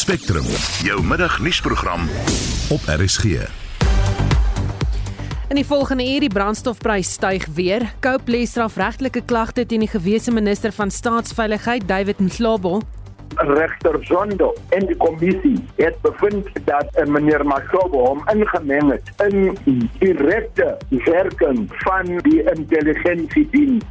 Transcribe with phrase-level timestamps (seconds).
[0.00, 0.44] Spectrum,
[0.82, 2.00] jou middagnuusprogram
[2.70, 3.24] op RSG.
[5.48, 7.84] In die volgende uur die brandstofprys styg weer.
[8.00, 12.80] Cope lê strafregtelike klagte teen die gewese minister van staatsveiligheid, David Mhlabo.
[13.34, 19.52] Regter Zondo en die kommissie het bevind dat uh, meneer Mhlabo hom ingemeng het in
[19.98, 23.84] direkte werking van die intelligensiediens.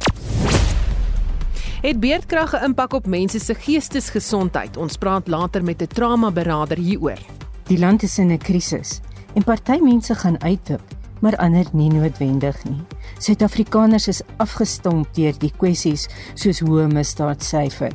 [1.80, 4.76] Het beerdkrag 'n impak op mense se geestesgesondheid?
[4.76, 7.18] Ons praat later met 'n trauma-beraader hieroor.
[7.62, 9.00] Die land is in 'n krisis
[9.34, 10.82] en party mense gaan uitdip,
[11.20, 12.80] maar ander nie noodwendig nie.
[13.18, 17.92] Suid-Afrikaners is afgestomp deur die kwessies soos hoë misdaadsyfer.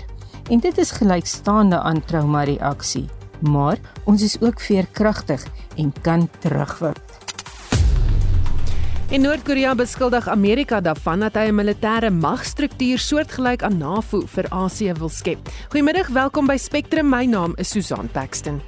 [0.50, 3.06] En dit is gelykstaande aan trauma-reaksie.
[3.40, 5.46] Maar ons is ook veerkragtig
[5.76, 7.05] en kan terugwerk.
[9.10, 14.94] En Noord-Korea beskuldig Amerika daarvan dat hy 'n militêre magstruktuur soortgelyk aan NAVO vir Asië
[14.94, 15.38] wil skep.
[15.70, 17.10] Goeiemiddag, welkom by Spectrum.
[17.10, 18.62] My naam is Susan Paxton.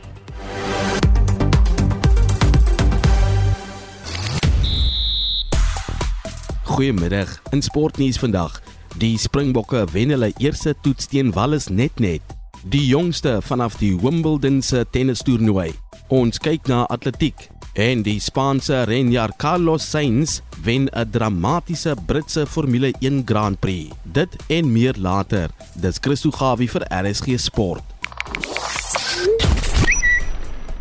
[6.64, 7.42] Goeiemiddag.
[7.50, 8.62] In sportnuus vandag.
[8.98, 12.22] Die Springbokke wen hulle eerste toets teen Wallis net net.
[12.64, 15.74] Die jongste vanaf die Wimbledon se tennistoernooi.
[16.08, 17.57] Ons kyk na atletiek.
[17.78, 23.94] En die Spaanse renjaer Carlos Sainz wen 'n dramatiese Britse Formule 1 Grand Prix.
[24.04, 25.50] Dit en meer later.
[25.76, 27.84] Dis Christo Gawie vir RSG Sport.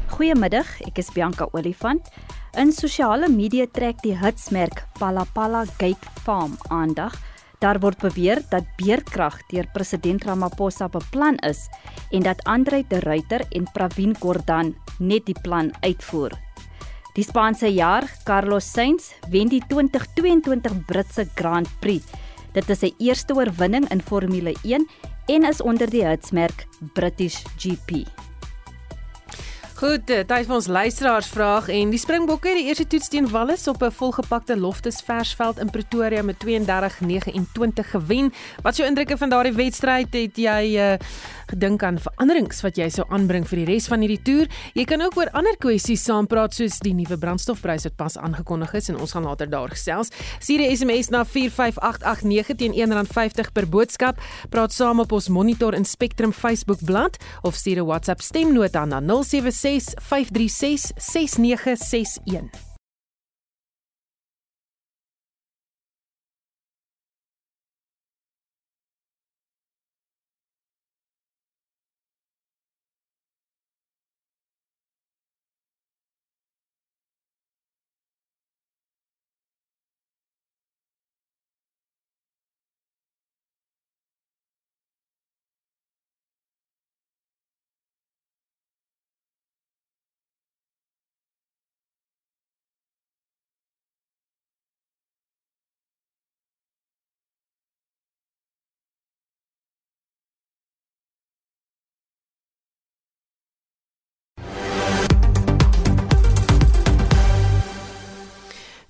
[0.06, 2.08] Goeiemiddag, ek is Bianca Olifant.
[2.56, 7.12] In sosiale media trek die hitsmerk Palapala Gate Farm aandag.
[7.58, 11.68] Daar word beweer dat beerkrag deur president Ramaphosa beplan is
[12.10, 16.45] en dat Andre de Ruyter en Pravin Gordhan net die plan uitvoer.
[17.16, 22.04] Die Spaanse jaar Carlos Sainz wen die 2022 Britse Grand Prix.
[22.52, 24.84] Dit is sy eerste oorwinning in Formule 1
[25.32, 28.04] en is onder die hitsmerk British GP.
[29.76, 33.66] Goed, tyd vir ons luisteraars vraag en die Springbokke het die eerste toets teen Wallis
[33.68, 38.32] op 'n volgepakte Loftus Versveld in Pretoria met 32-29 gewen.
[38.62, 40.08] Wat is jou indrukke van daardie wedstryd?
[40.12, 40.94] Het jy uh,
[41.46, 44.46] gedink aan veranderings wat jy sou aanbring vir die res van hierdie toer?
[44.72, 48.88] Jy kan ook oor ander kwessies saampraat soos die nuwe brandstofpryse wat pas aangekondig is
[48.88, 50.08] en ons gaan later daar gesels.
[50.38, 54.20] Stuur 'n SMS na 45889 teen R1.50 per boodskap.
[54.48, 59.00] Praat saam op ons Monitor en Spectrum Facebook bladsy of stuur 'n WhatsApp stemnota na
[59.00, 62.65] 076 536 6961.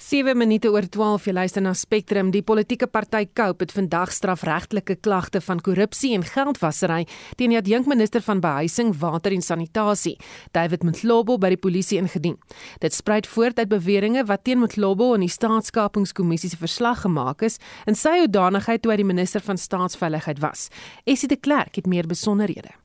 [0.06, 2.28] Sewe minute oor 12 jy luister na Spectrum.
[2.30, 7.00] Die politieke party Cope het vandag strafregtelike klagte van korrupsie en geldwasery
[7.34, 10.14] teen die adjunkminister van behuising, water en sanitasie,
[10.54, 12.36] David Mthlobo by die polisie ingedien.
[12.78, 17.58] Dit spruit voort uit beweringe wat teen Mthlobo in die staatskapingskommissie se verslag gemaak is
[17.90, 20.68] in sy hoedanigheid toe hy die minister van staatsveiligheid was.
[21.02, 22.76] Essie de Klerk het meer besonderhede.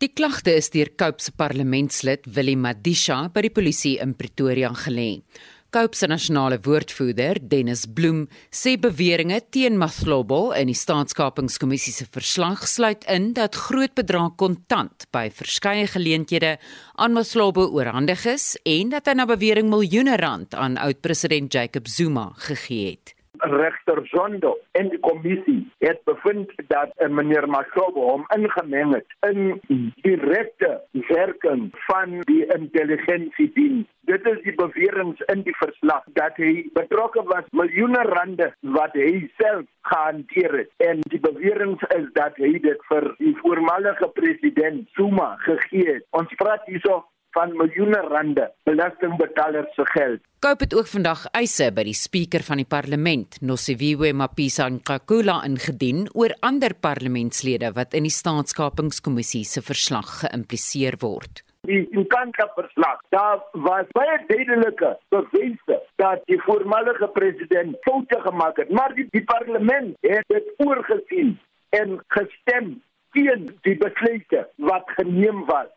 [0.00, 5.20] Die klagte is deur Cope se parlementslid Willie Madisha by die polisie in Pretoria gelê.
[5.70, 12.64] Cope se nasionale woordvoerder, Dennis Bloem, sê beweringe teen Maslobo in die staatskapingskommissie se verslag
[12.66, 16.56] sluit in dat groot bedrae kontant by verskeie geleenthede
[16.98, 22.32] aan Maslobo oorhandig is en dat hy na bewering miljoene rand aan oud-president Jacob Zuma
[22.50, 28.94] gegee het regter Zondo en die kommissie het bevind dat uh, meneer Maslobo hom ingemeng
[28.94, 29.60] het in
[30.02, 33.86] direkte werking van die intelligensiediens.
[34.10, 39.28] Dit is die beweringe in die verslag dat hy betrokke was miljoene rande wat hy
[39.38, 45.34] self gehanteer het en die beweringe is dat hy dit vir die voormalige president Zuma
[45.46, 46.06] gegee het.
[46.16, 47.04] Ons praat hierso
[47.36, 50.20] van miljoene rande belastingbetalers se geld.
[50.40, 56.06] Koop het ook vandag eise by die spreker van die parlement, Nosiviwe Mapisa Nkakula ingedien
[56.16, 61.42] oor ander parlementslede wat in die staatskapingskommissie se verslag geïmpliseer word.
[61.68, 68.70] Die Nkakula verslag, daar was baie duidelike bewyse dat die voormalige president foute gemaak het,
[68.72, 71.36] maar die, die parlement het dit oorgesien
[71.76, 72.78] en gestem
[73.12, 75.68] teen die besluite wat geneem was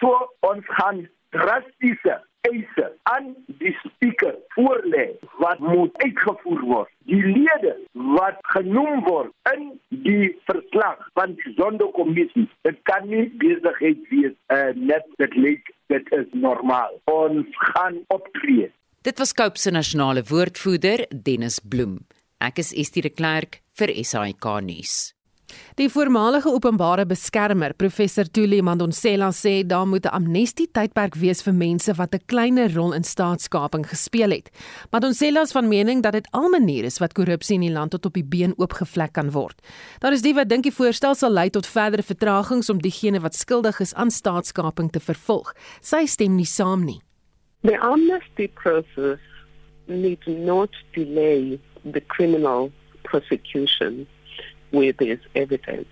[0.00, 0.16] So
[0.48, 1.06] ons gaan
[1.36, 2.18] drastiese
[2.48, 5.06] eise aan die spreker voorlê
[5.42, 6.92] wat moet uitgevoer word.
[7.10, 7.74] Die lede
[8.16, 9.66] wat genoem word in
[10.06, 16.12] die verslag van die Sonderkommissie, dit kan nie besigheid wees uh, net dit lyk dit
[16.16, 16.96] is normaal.
[17.10, 18.70] Ons gaan optree.
[19.04, 22.00] Dit was Kaap se nasionale woordvoerder Dennis Bloem.
[22.40, 25.12] Ek is Estie de Klerk vir SAK nuus.
[25.80, 31.54] Die voormalige openbare beskermer, professor Tuli Mandonsela sê daar moet 'n amnestie tydperk wees vir
[31.54, 34.50] mense wat 'n kleiner rol in staatskaping gespeel het.
[34.90, 38.06] Mandonsela is van mening dat dit al maniere is wat korrupsie in die land tot
[38.06, 39.60] op die been oopgevlek kan word.
[40.00, 43.34] Daar is die wat dink die voorstel sal lei tot verdere vertragings om diegene wat
[43.34, 45.54] skuldig is aan staatskaping te vervolg.
[45.80, 47.00] Sy stem nie saam nie.
[47.62, 49.20] The amnesty process
[49.86, 51.58] need not delay
[51.92, 52.70] the criminal
[53.02, 54.06] prosecution
[54.70, 55.88] where there's evidence.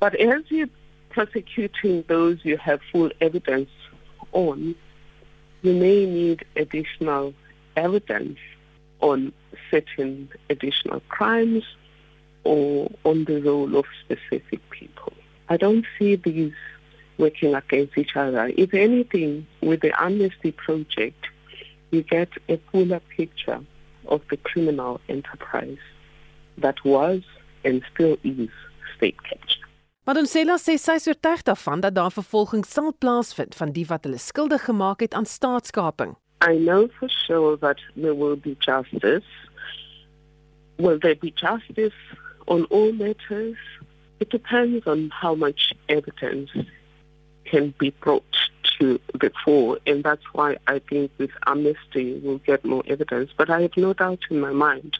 [0.00, 0.68] But as you're
[1.10, 3.70] prosecuting those you have full evidence
[4.32, 4.74] on,
[5.62, 7.34] you may need additional
[7.76, 8.38] evidence
[9.00, 9.32] on
[9.70, 11.64] certain additional crimes
[12.44, 15.12] or on the role of specific people.
[15.48, 16.54] I don't see these
[17.18, 18.50] working against each other.
[18.56, 21.26] If anything, with the Amnesty Project,
[21.90, 23.60] you get a fuller picture
[24.06, 25.78] of the criminal enterprise
[26.58, 27.22] that was
[27.64, 28.50] and still is
[28.96, 29.62] state capture.
[30.04, 30.42] Ons sê
[30.78, 35.00] sy is oortuig daarvan dat daar vervolging sal plaasvind van die wat hulle skuldig gemaak
[35.00, 36.16] het aan staatskaping.
[36.42, 39.28] I know for sure that there will be justice.
[40.78, 41.94] Will there be justice
[42.46, 43.58] on all matters?
[44.18, 46.50] It depends on how much evidence
[47.44, 48.36] can be brought
[48.78, 53.30] to the fore, and that's why I think with amnesty we'll get more evidence.
[53.36, 54.96] But I have no doubt in my mind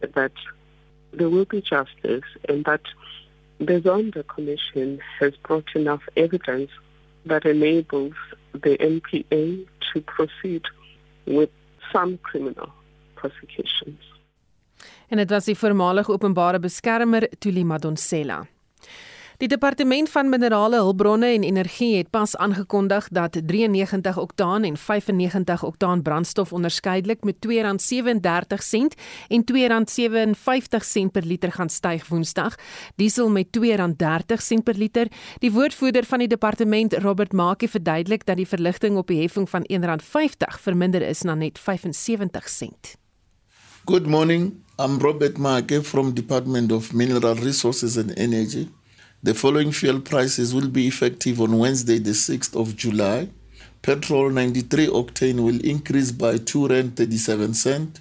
[0.00, 0.32] that
[1.12, 2.80] there will be justice and that
[3.58, 6.70] the Zonda Commission has brought enough evidence
[7.26, 8.14] that enables
[8.52, 10.62] the NPA to proceed
[11.26, 11.50] with
[11.92, 12.72] some criminal
[13.14, 14.00] prosecutions.
[15.08, 18.46] En dit was die voormalige openbare beskermer Tuli Madonsela.
[19.42, 25.64] Die departement van minerale hulpbronne en energie het pas aangekondig dat 93 oktaan en 95
[25.64, 27.50] oktaan brandstof onderskeidelik met R2.37
[29.28, 32.54] en R2.57 per liter gaan styg Woensdag.
[32.96, 35.06] Diesel met R2.30 per liter.
[35.38, 39.66] Die woordvoerder van die departement, Robert Maakie, verduidelik dat die verligting op die heffing van
[39.72, 42.94] R1.50 verminder is na net 75 sent.
[43.84, 44.52] Good morning.
[44.78, 48.68] I'm Robert Maakie from Department of Mineral Resources and Energy.
[49.24, 53.28] The following fuel prices will be effective on Wednesday, the 6th of July.
[53.80, 58.00] Petrol 93 octane will increase by 2 rand 37 cent.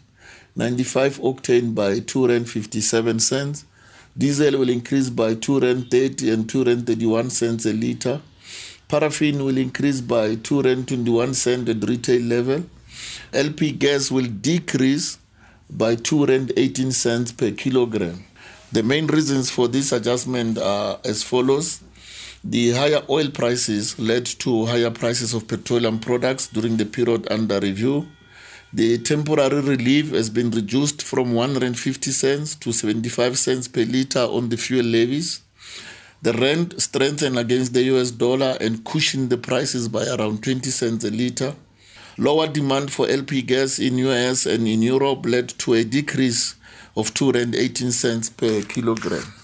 [0.56, 3.66] 95 octane by 2 rand 57 cents.
[4.18, 8.20] Diesel will increase by 2 rand 30 and 2 rand 31 cents a liter.
[8.90, 12.64] Paraffin will increase by 2 rand 21 cent at retail level.
[13.32, 15.20] LP gas will decrease
[15.70, 18.24] by 2 rand 18 cents per kilogram.
[18.74, 21.82] The main reasons for this adjustment are as follows.
[22.42, 27.60] The higher oil prices led to higher prices of petroleum products during the period under
[27.60, 28.08] review.
[28.72, 34.48] The temporary relief has been reduced from 150 cents to 75 cents per liter on
[34.48, 35.42] the fuel levies.
[36.22, 41.04] The rand strengthened against the US dollar and cushioned the prices by around 20 cents
[41.04, 41.56] a liter.
[42.18, 46.56] Lower demand for LP gas in US and in Europe led to a decrease
[46.94, 49.40] of 218 cents per kilogram.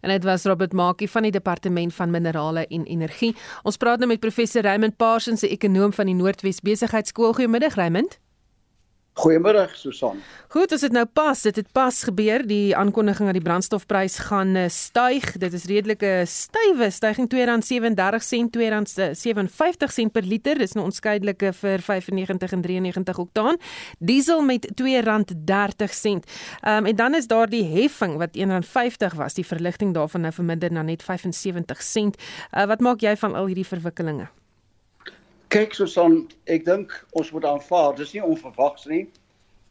[0.00, 3.36] En dit was Robert Maakie van die Departement van Minerale en Energie.
[3.62, 7.32] Ons praat nou met professor Raymond Parsons, 'n ekonom van die Noordwes Besigheidsskool.
[7.32, 8.18] Goeiemiddag Raymond.
[9.18, 10.20] Goeiemôre Susan.
[10.48, 14.54] Goed, as dit nou pas, dit het pas gebeur, die aankondiging dat die brandstofprys gaan
[14.56, 15.26] uh, styg.
[15.42, 20.62] Dit is redelike stywe stygings R2.37 sent, R2.57 sent per liter.
[20.62, 23.58] Dis nou onskeidelike vir 95 en 93 oktaan.
[23.98, 26.30] Diesel met R2.30 sent.
[26.62, 29.34] Um, en dan is daar die heffing wat R1.50 was.
[29.34, 32.22] Die verligting daarvan nou verminder na net 75 sent.
[32.54, 34.30] Uh, wat maak jy van al hierdie verwikkelinge?
[35.48, 39.06] Kyk Susan, ek dink ons moet aanvaar, dis nie onverwags nie.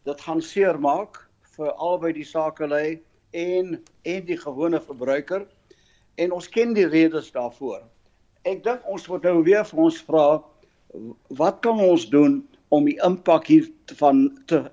[0.10, 1.20] Dit gaan seermaak
[1.54, 2.96] vir albei die sakelei
[3.38, 3.76] en
[4.10, 5.46] en die gewone verbruiker
[6.18, 7.86] en ons ken die redes daarvoor.
[8.50, 10.26] Ek dink ons moet nou weer vir ons vra
[11.38, 12.42] wat kan ons doen
[12.74, 13.70] om die impak hier
[14.02, 14.66] van te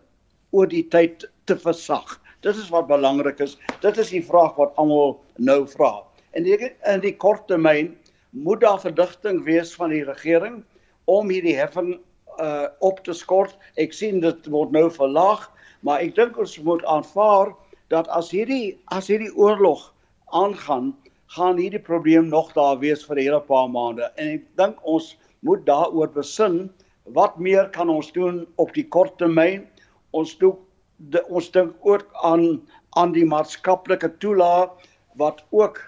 [0.56, 2.16] oor die tyd te versag.
[2.40, 3.58] Dit is wat belangrik is.
[3.84, 5.98] Dit is die vraag wat almal nou vra.
[6.32, 7.92] En in die kort termyn
[8.32, 10.64] moet daar verdigting wees van die regering
[11.10, 11.96] om hierdie heffing
[12.40, 13.56] uh op te skort.
[13.78, 15.46] Ek sien dit word nou verlaag,
[15.86, 17.54] maar ek dink ons moet aanvaar
[17.92, 19.92] dat as hierdie as hierdie oorlog
[20.34, 20.94] aangaan,
[21.36, 24.10] gaan hierdie probleem nog daar wees vir 'n hele paar maande.
[24.16, 26.70] En ek dink ons moet daaroor besin
[27.14, 29.66] wat meer kan ons doen op die kort termyn?
[30.12, 30.56] Ons doen
[30.96, 32.62] de, ons dink ook aan
[32.96, 34.70] aan die maatskaplike toelaag
[35.18, 35.80] wat ook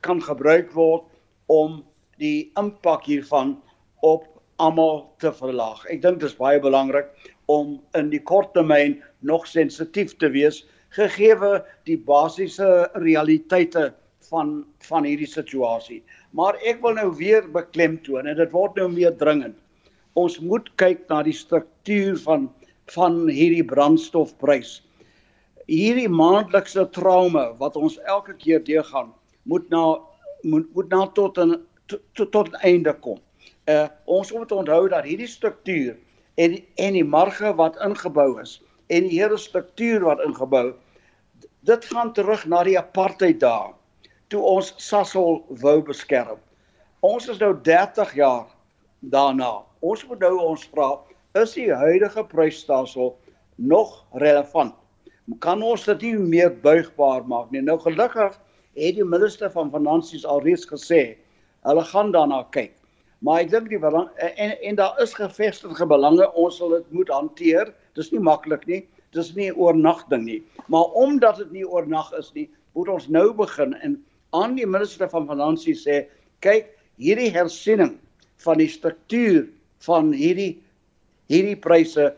[0.00, 1.04] kan gebruik word
[1.46, 1.82] om
[2.16, 3.58] die impak hiervan
[4.00, 4.24] op
[4.62, 5.84] almal te verlaag.
[5.90, 7.10] Ek dink dit is baie belangrik
[7.52, 10.62] om in die kort termyn nog sensitief te wees
[10.94, 11.58] gegeewe
[11.88, 13.92] die basiese realiteite
[14.30, 16.00] van van hierdie situasie.
[16.32, 19.56] Maar ek wil nou weer beklemtoon en dit word nou meer dringend.
[20.14, 22.48] Ons moet kyk na die struktuur van
[22.92, 24.82] van hierdie brandstofprys.
[25.64, 29.14] Hierdie maandelikse trauma wat ons elke keer deurgaan,
[29.48, 29.84] moet na
[30.44, 31.56] moet, moet na tot 'n
[31.88, 33.18] tot tot einde kom.
[33.70, 35.96] Uh ons moet onthou dat hierdie struktuur
[36.34, 40.74] en en die marge wat ingebou is en die hele struktuur wat ingebou
[41.64, 43.72] dit gaan terug na die apartheid dae
[44.28, 46.40] toe ons Sasol wou beskerm.
[47.04, 48.46] Ons is nou 30 jaar
[49.12, 49.62] daarna.
[49.84, 50.88] Ons moet nou ons vra,
[51.38, 53.12] is die huidige prysstelsel
[53.56, 54.74] nog relevant?
[55.44, 57.62] Kan ons dit nie meer buigbaar maak nie?
[57.64, 58.36] Nou gelukkig
[58.74, 61.16] het die minister van finansies alreeds gesê
[61.64, 62.74] hulle gaan daarna kyk.
[63.24, 67.08] Maar ek dink die belang en en daar is gevestigde belange, ons sal dit moet
[67.08, 67.70] hanteer.
[67.96, 68.82] Dis nie maklik nie.
[69.16, 70.40] Dis nie oornagting nie.
[70.68, 73.96] Maar omdat dit nie oornag is nie, moet ons nou begin en
[74.36, 76.02] aan die minister van finansies sê,
[76.42, 76.68] kyk,
[77.00, 77.94] hierdie hersiening
[78.44, 79.46] van die struktuur
[79.86, 80.58] van hierdie
[81.32, 82.10] hierdie pryse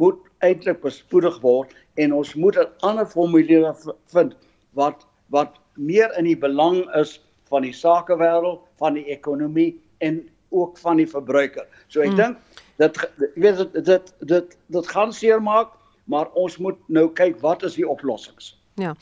[0.00, 1.70] moet eintlik bespoedig word
[2.02, 3.74] en ons moet 'n ander formule
[4.12, 4.34] vind
[4.74, 10.78] wat wat meer in die belang is van die sakewêreld, van die ekonomie en ook
[10.78, 11.66] van die verbruiker.
[11.88, 12.16] So ek hmm.
[12.16, 12.36] dink
[12.78, 15.74] dat jy weet dit dit dit dit gaan seermaak,
[16.04, 18.57] maar ons moet nou kyk wat is die oplossings.
[18.78, 18.92] Ja.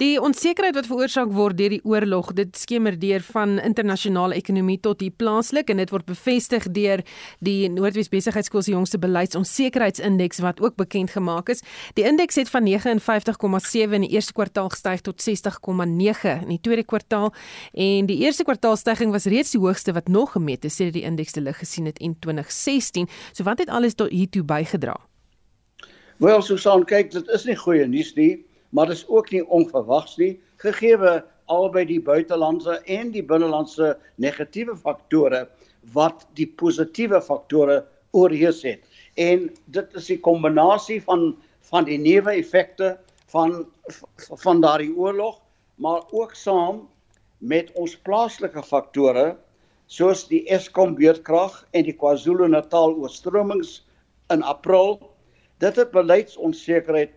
[0.00, 5.02] Die onsekerheid wat veroorsaak word deur die oorlog, dit skemer deur van internasionale ekonomie tot
[5.04, 7.02] hier plaaslik en dit word bevestig deur
[7.44, 11.60] die Noordwes Besigheidsskool se jongste beleidsonsekerheidsindeks wat ook bekend gemaak is.
[11.98, 16.86] Die indeks het van 59,7 in die eerste kwartaal gestyg tot 60,9 in die tweede
[16.88, 17.34] kwartaal
[17.74, 21.36] en die eerste kwartaalstygings was reeds die hoogste wat nog gemeet is sedert die indeks
[21.36, 23.08] te lig gesien het in 2016.
[23.32, 24.96] So wat het alles tot hiertoe bygedra?
[26.18, 30.16] Wel, Susan, kyk, dit is nie goeie nuus nie maar dit is ook nie onverwags
[30.16, 30.40] nie.
[30.56, 35.46] Gegeewe albei die buitelandse en die binnelandse negatiewe faktore
[35.94, 37.84] wat die positiewe faktore
[38.16, 38.84] oorheers het.
[39.16, 41.34] En dit is die kombinasie van
[41.68, 42.96] van die neeweffekte
[43.28, 43.66] van
[44.44, 45.40] van daardie oorlog
[45.78, 46.88] maar ook saam
[47.38, 49.36] met ons plaaslike faktore
[49.86, 53.78] soos die Eskom beurtkrag en die KwaZulu-Natal oorstromings
[54.32, 54.98] in April.
[55.62, 57.14] Dit het beleidsonsekerheid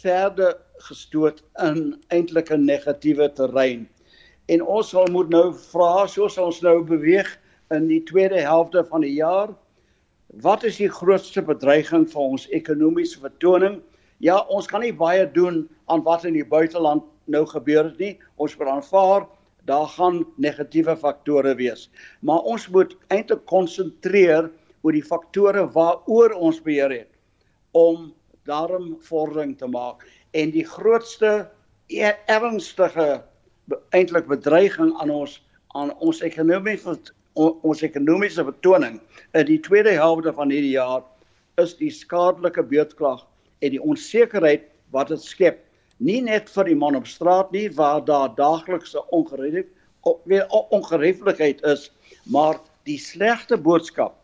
[0.00, 0.56] verder
[0.88, 3.88] gestoot in eintlik 'n negatiewe terrein.
[4.48, 7.38] En ons sal moet nou vra soos ons nou beweeg
[7.70, 9.54] in die tweede helfte van die jaar,
[10.42, 13.80] wat is die grootste bedreiging vir ons ekonomiese vertoning?
[14.18, 18.18] Ja, ons kan nie baie doen aan wat in die buiteland nou gebeur het nie.
[18.36, 19.26] Ons moet aanvaar
[19.68, 21.90] daar gaan negatiewe faktore wees.
[22.20, 24.50] Maar ons moet eintlik konsentreer
[24.82, 27.10] oor die faktore waaroor ons beheer het
[27.76, 28.10] om
[28.48, 31.48] daarom vordering te maak en die grootste
[31.88, 33.22] e-, ernstige
[33.94, 35.40] eintlik bedreiging aan ons
[35.78, 36.96] aan ons ekonomiese
[37.38, 38.98] ons ekonomiese betoning
[39.38, 41.04] in die tweede helfte van hierdie jaar
[41.62, 43.22] is die skadelike beurtkrag
[43.62, 45.60] en die onsekerheid wat dit skep.
[46.02, 49.68] Nie net vir die man op straat nie waar daar daaglikse ongereed
[50.24, 51.90] weer ongerieflikheid is
[52.24, 52.58] maar
[52.88, 54.16] die slegte boodskap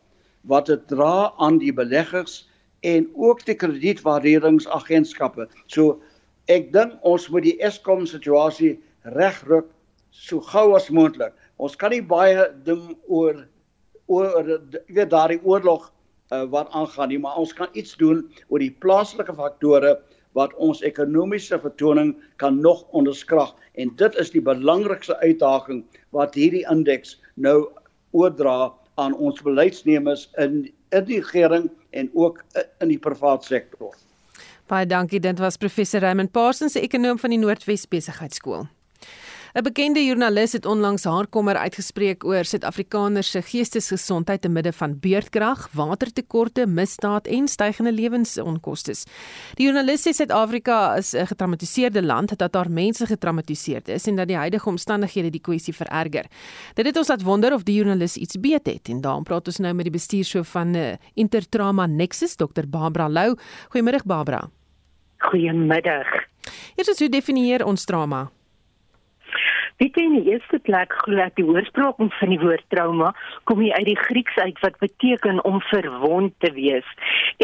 [0.50, 2.46] wat dit dra aan die beleggers
[2.86, 5.48] en ook die kredietwaarderingsagentskappe.
[5.66, 5.98] So
[6.52, 8.76] ek dink ons moet die Eskom situasie
[9.16, 9.68] regruk
[10.14, 11.34] so gou as moontlik.
[11.58, 13.44] Ons kan nie baie ding oor
[14.06, 14.46] oor
[14.86, 15.88] weet daardie oorlog
[16.30, 19.96] uh, wat aangaan nie, maar ons kan iets doen oor die plaaslike faktore
[20.38, 22.12] wat ons ekonomiese vertoning
[22.42, 25.82] kan nog onderskrag en dit is die belangrikste uitdaging
[26.14, 27.66] wat hierdie indeks nou
[28.12, 30.66] oordra aan ons beleidsnemers in
[30.96, 32.42] in die regering en ook
[32.82, 33.94] in die privaat sektor.
[34.66, 35.20] Baie dankie.
[35.22, 38.66] Dit was professor Raymond Parsons, ekonom van die Noordwes Besigheidsskool.
[39.56, 44.98] 'n Bekende joernalis het onlangs haar kommer uitgespreek oor Suid-Afrikaners se geestesgesondheid te midde van
[45.00, 48.92] beurtkrag, watertekorte, misdaad en stygende lewensonkoste.
[49.54, 54.28] Die joernalis sê Suid-Afrika is 'n getraumatiseerde land dat daar mense getraumatiseer is en dat
[54.28, 56.26] die huidige omstandighede die kwessie vererger.
[56.74, 59.58] Dit het ons laat wonder of die joernalis iets weet het en daarom praat ons
[59.58, 63.36] nou met die bestuurshoof van uh, Intertrauma Nexus, Dr Barbara Lou.
[63.70, 64.50] Goeiemôre Barbara.
[65.18, 66.06] Goeiemiddag.
[66.74, 68.30] Eers hoe definieer ons trauma?
[69.76, 73.10] Weet jy in die eerste plek glo ek die oorsprong van die woord trauma
[73.48, 76.86] kom hier uit die Grieks uit wat beteken om verwond te wees.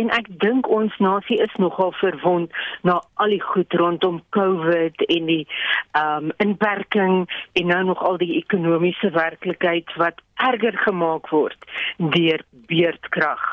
[0.01, 2.55] En ek dink ons nasie is nogal verwond
[2.89, 7.27] na al die goed rondom COVID en die ehm um, inperking
[7.61, 13.45] en nou nog al die ekonomiese werklikheid wat erger gemaak word deur beerdkrag.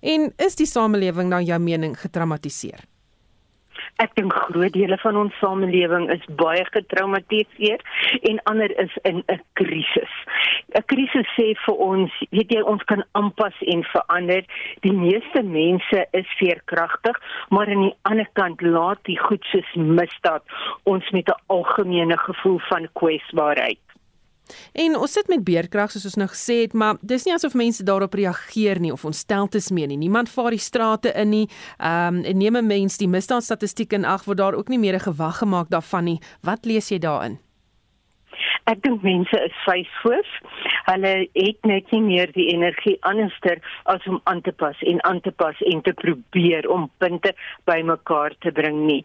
[0.00, 2.86] En is die samelewing na jou mening getraumatiseer?
[3.98, 7.80] Ek dink groot dele van ons samelewing is baie getraumatiseer
[8.30, 10.12] en ander is in 'n krisis.
[10.78, 14.44] 'n Krisis sê vir ons, weet jy, ons kan aanpas en verander.
[14.86, 17.16] Die meeste mense is veerkragtig,
[17.50, 20.42] maar aan die ander kant laat die goed soos misdaad
[20.84, 23.87] ons met 'n algemene gevoel van kwesbaarheid.
[24.72, 27.82] En ons sit met beerkrag soos ons nou gesê het, maar dis nie asof mense
[27.82, 29.96] daarop reageer nie of ontsteltes mee nie.
[29.96, 31.48] Niemand vaar die strate in nie.
[31.78, 35.00] Ehm um, neem 'n mens die misdaadstatistiek in ag word daar ook nie meer 'n
[35.10, 36.20] gewag gemaak daarvan nie.
[36.42, 37.47] Wat lees jy daarin?
[38.68, 40.32] Ek dink mense is vyfvoos.
[40.88, 45.20] Hulle het net nie meer die energie anderster as om aan te pas en aan
[45.24, 47.32] te pas en te probeer om punte
[47.68, 49.00] bymekaar te bring nie,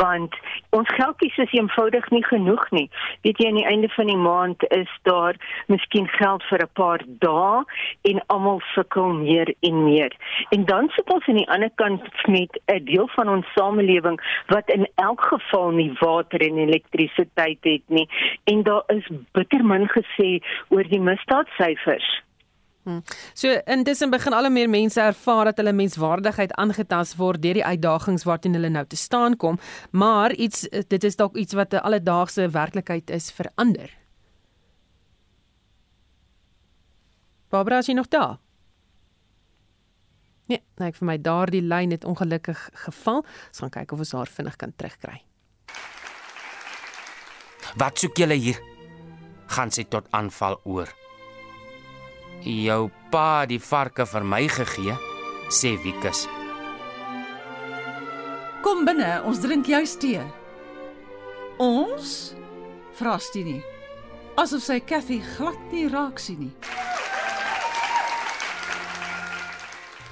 [0.00, 0.34] want
[0.74, 2.88] ons geldjies is eenvoudig nie genoeg nie.
[3.26, 5.38] Weet jy aan die einde van die maand is daar
[5.70, 7.62] miskien geld vir 'n paar dae
[8.10, 10.12] en almal sukkel meer en meer.
[10.50, 14.18] En dan sit ons aan die ander kant met 'n deel van ons samelewing
[14.48, 18.08] wat in elk geval nie water en elektrisiteit het nie
[18.44, 20.38] en daar is is bitter min gesê
[20.70, 22.06] oor die misdaadsyfers.
[22.84, 23.00] Hmm.
[23.32, 28.26] So intussen begin al meer mense ervaar dat hulle menswaardigheid aangetast word deur die uitdagings
[28.28, 29.56] waarteen hulle nou te staan kom,
[29.90, 33.90] maar iets dit is dalk iets wat 'n alledaagse werklikheid is vir ander.
[37.48, 38.38] Barbara, is jy nog daar?
[40.46, 43.24] Nee, nee, vir my daardie lyn het ongelukkig geval.
[43.48, 45.22] Ons gaan kyk of ons haar vinnig kan terugkry.
[47.76, 48.73] Wat soek julle hier?
[49.46, 50.88] Gaan sy tot aanval oor.
[52.44, 54.96] Jou pa die varke vir my gegee,
[55.48, 56.26] sê Wikus.
[58.64, 60.24] Kom binne, ons drink jou tee.
[61.58, 62.34] Ons?
[62.98, 63.60] Vra Stini.
[64.36, 66.54] Asof sy Kathy glad nie raak sien nie.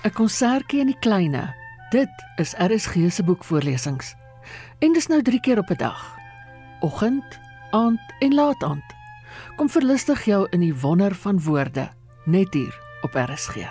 [0.05, 1.55] 'n Konsertjie in die kleine.
[1.91, 4.15] Dit is RSG se boekvoorlesings.
[4.81, 6.17] En dis nou 3 keer op 'n dag.
[6.81, 7.39] Oggend,
[7.71, 9.02] aand en laat aand.
[9.57, 11.89] Kom verlustig jou in die wonder van woorde
[12.25, 13.67] net hier op RSG.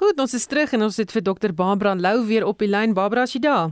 [0.00, 2.94] Goed, ons is terug en ons het vir dokter Barbara Lou weer op die lyn.
[2.96, 3.70] Barbara, as jy daar?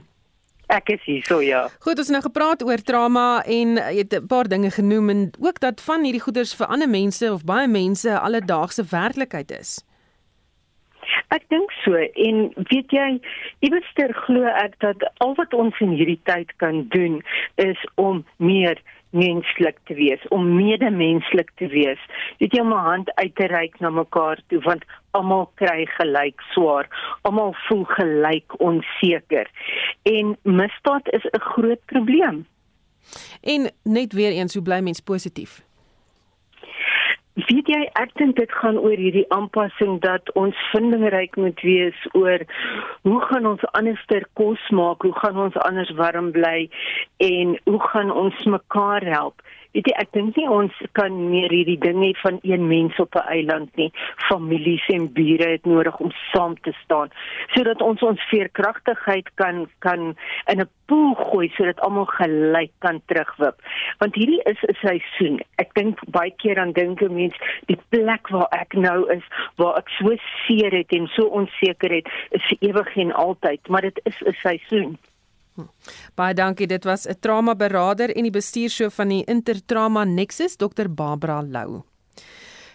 [0.68, 1.62] Ek is hier, so ja.
[1.80, 5.20] Goed, ons het nou gepraat oor trauma en jy het 'n paar dinge genoem en
[5.40, 9.80] ook dat van hierdie goeders vir ander mense of baie mense alledaagse werklikheid is.
[11.28, 13.08] Ek dink so en weet jy
[13.60, 17.22] iewerster glo ek dat al wat ons in hierdie tyd kan doen
[17.56, 22.00] is om meer menslik te wees, om medemenslik te wees.
[22.38, 26.40] Weet jy om 'n hand uit te reik na mekaar toe want almal kry gelyk
[26.52, 26.88] swaar,
[27.22, 29.50] almal voel gelyk onseker.
[30.02, 32.46] En misdaad is 'n groot probleem.
[33.42, 35.67] En net weer eens, hoe bly mens positief?
[37.46, 42.42] Weet jy, ek dink dit gaan oor hierdie aanpassing dat ons vindingryk moet wees oor
[43.06, 46.66] hoe gaan ons anderster kos maak, hoe gaan ons anders warm bly
[47.22, 49.46] en hoe gaan ons mekaar help?
[49.76, 53.14] Weet jy, ek dink nie ons kan meer hierdie ding hê van een mens op
[53.14, 53.92] 'n eiland nie.
[54.28, 57.10] Families en bure het nodig om saam te staan
[57.54, 63.56] sodat ons ons veerkragtigheid kan kan in 'n pool gooi sodat almal gelyk kan terugwip.
[63.98, 65.40] Want hierdie is 'n seisoen.
[65.56, 69.24] Ek dink baie keer dan dink 'n mens die plek waar ek nou is,
[69.56, 73.82] waar ek so seer het en so onseker het, is vir ewig en altyd, maar
[73.82, 74.98] dit is 'n seisoen.
[76.14, 76.66] Baie dankie.
[76.66, 81.82] Dit was 'n trauma beraader en die bestuurshoof van die Intertrauma Nexus, Dr Barbara Lou.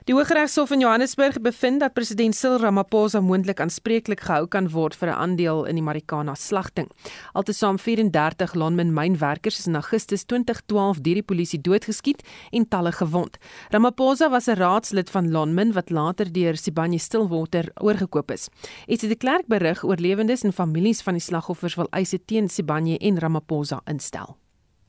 [0.03, 5.07] Die Hooggeregshof in Johannesburg bevind dat president Cyril Ramaphosa moontlik aanspreeklik gehou kan word vir
[5.07, 6.89] 'n aandeel in die Marikana slagting.
[7.33, 13.37] Altesaam 34 Lonmin mynwerkers is in Augustus 2012 deur die polisie doodgeskiet en talle gewond.
[13.71, 18.49] Ramaphosa was 'n raadslid van Lonmin wat later deur Sibanye Stillwater oorgekoop is.
[18.87, 23.19] Etsie de Klerk berig oorlewendes en families van die slagoffers wil eise teen Sibanye en
[23.19, 24.42] Ramaphosa instel.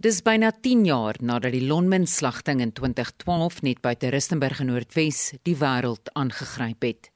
[0.05, 5.21] Dis byna 10 jaar nadat die Lonmin slagting in 2012 net buite Rustenburg in Noordwes
[5.49, 7.09] die wêreld aangegryp het.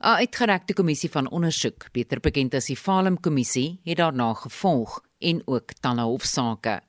[0.00, 5.42] 'n Uitgerekte kommissie van ondersoek, beter bekend as die Falem kommissie, het daarna gevolg en
[5.44, 6.80] ook talle hofsaake.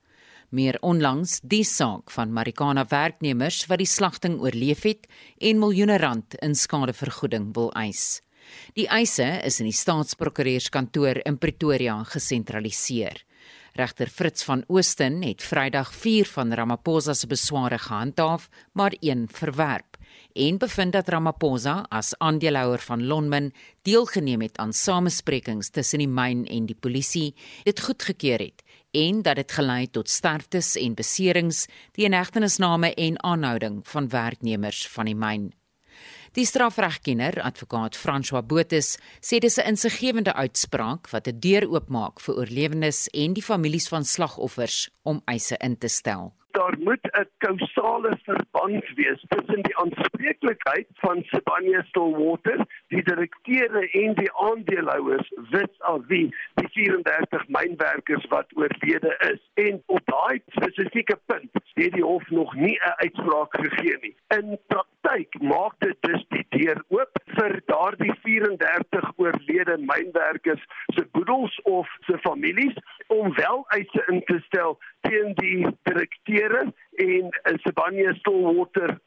[0.52, 6.36] Meer onlangs die saak van Marikana werknemers wat die slagting oorleef het en miljoene rand
[6.36, 8.22] in skadevergoeding wil eis.
[8.74, 13.26] Die eise is in die staatsprokureurskantoor in Pretoria gesentraliseer.
[13.74, 19.98] Regter Fritz van Oosten het Vrydag 4 van Ramaphosa se besware gehandhaaf, maar een verwerp
[20.34, 26.44] en bevind dat Ramaphosa as aandeelhouer van Lonmin deelgeneem het aan samesprekings tussen die myn
[26.48, 27.32] en die polisie,
[27.64, 33.82] dit goedgekeur het en dat dit gelei tot sterftes en beserings, die inhegtenisname en aanhouding
[33.88, 35.52] van werknemers van die myn.
[36.32, 42.36] Die strafregkenner, advokaat François Botes, sê dis 'n insiggewende uitspraak wat 'n deur oopmaak vir
[42.36, 48.20] oorlewendes en die families van slagoffers om eise in te stel daar moet 'n kausale
[48.24, 55.32] verband wees tussen die aanspreeklikheid van Sibanye Stillwater, die direkteure en die aandeelhouers
[56.08, 59.66] wie die 34 mynwerkers wat oorlede is.
[59.66, 64.16] En op daai spesifieke punt het die hof nog nie 'n uitspraak gegee nie.
[64.28, 71.62] In praktyk maak dit dus die deur oop vir daardie 34 oorlede mynwerkers se boedels
[71.62, 72.76] of se families
[73.08, 76.74] om wel eise in te stel teen die direkteure
[77.06, 77.32] en
[77.64, 78.98] Sibanye Stillwater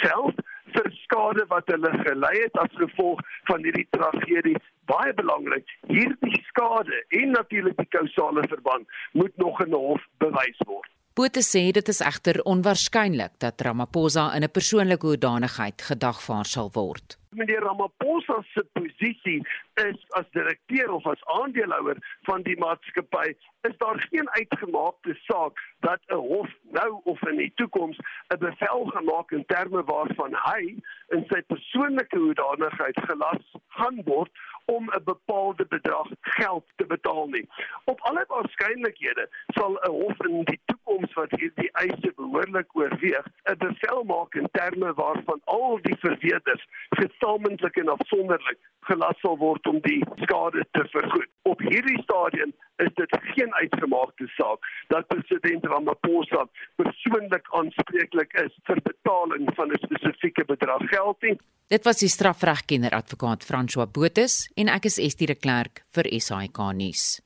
[0.00, 0.34] self
[0.74, 4.56] vir skade wat hulle gelei het as gevolg van hierdie tragedie.
[4.90, 10.60] Baie belangrik, hierdie skade en natuurlik die kausale verband moet nog in 'n hof bewys
[10.66, 10.90] word.
[11.14, 17.18] Boete sê dit is egter onwaarskynlik dat Ramaphosa in 'n persoonlike hoedanigheid gedagvaar sal word.
[17.38, 19.40] Meneer Ramaphosa se posisie
[19.74, 23.28] is as direkteur of as aandeelhouer van die maatskappy
[23.68, 27.98] is daar geen uitgemaakte saak dat 'n hof nou of in die toekoms
[28.34, 30.62] 'n bevel gemaak in terme waarvan hy
[31.14, 34.30] in sy persoonlike hoedanigheid gelas gaan word
[34.64, 37.48] om 'n bepaalde bedrag geld te betaal nie.
[37.84, 43.58] Op alle waarskynlikhede sal 'n hof in die toekoms wat hierdie eise behoorlik oorweeg, 'n
[43.58, 49.80] bevel maak in terme waarvan al die verweerders gesamentlik en afsonderlik gelas sal word om
[49.80, 51.28] die skade te vergoed.
[51.42, 56.46] Op hierdie stadium is dit geen uitgemaakte saak dat president Ramaphosa
[56.76, 61.38] persoonlik aanspreeklik is vir betaling van 'n spesifieke bedrag geld nie.
[61.72, 66.60] Dit was die strafregkenner advokaat François Botes en ek is Estie de Klerk vir SAK
[66.76, 67.23] nuus.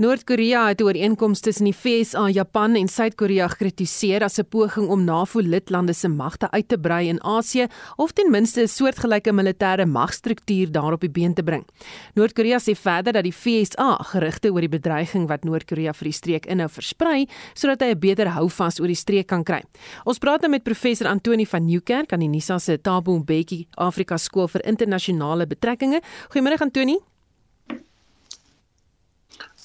[0.00, 5.92] Noord-Korea het ooreenkomste tussen die VSA, Japan en Suid-Korea gekritiseer as 'n poging om NAVO-lidlande
[5.92, 11.00] se magte uit te brei in Asië of ten minste 'n soortgelyke militêre magstruktuur daarop
[11.00, 11.66] die been te bring.
[12.14, 16.46] Noord-Korea sê verder dat die VSA gerugte oor die bedreiging wat Noord-Korea vir die streek
[16.46, 19.62] inhou versprei sodat hy 'n beter houvas oor die streek kan kry.
[20.04, 24.16] Ons praat nou met professor Antoni van Nieuwkerk aan die NISA se Thabo Mbeki Afrika
[24.16, 26.00] Skool vir Internasionale Betrekkinge.
[26.30, 27.09] Goeiemôre Antoni.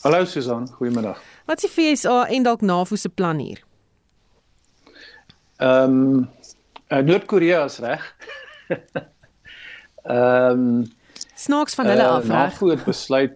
[0.06, 1.18] Hallo Susan, goeiemiddag.
[1.46, 3.64] Wat is die FSA en dalk NAVO se plan hier?
[5.58, 6.30] Ehm um,
[6.94, 8.04] uh, Noord-Korea is reg.
[10.04, 10.94] Ehm um,
[11.34, 12.36] snaaks van hulle uh, af reg.
[12.36, 13.34] NAVO het besluit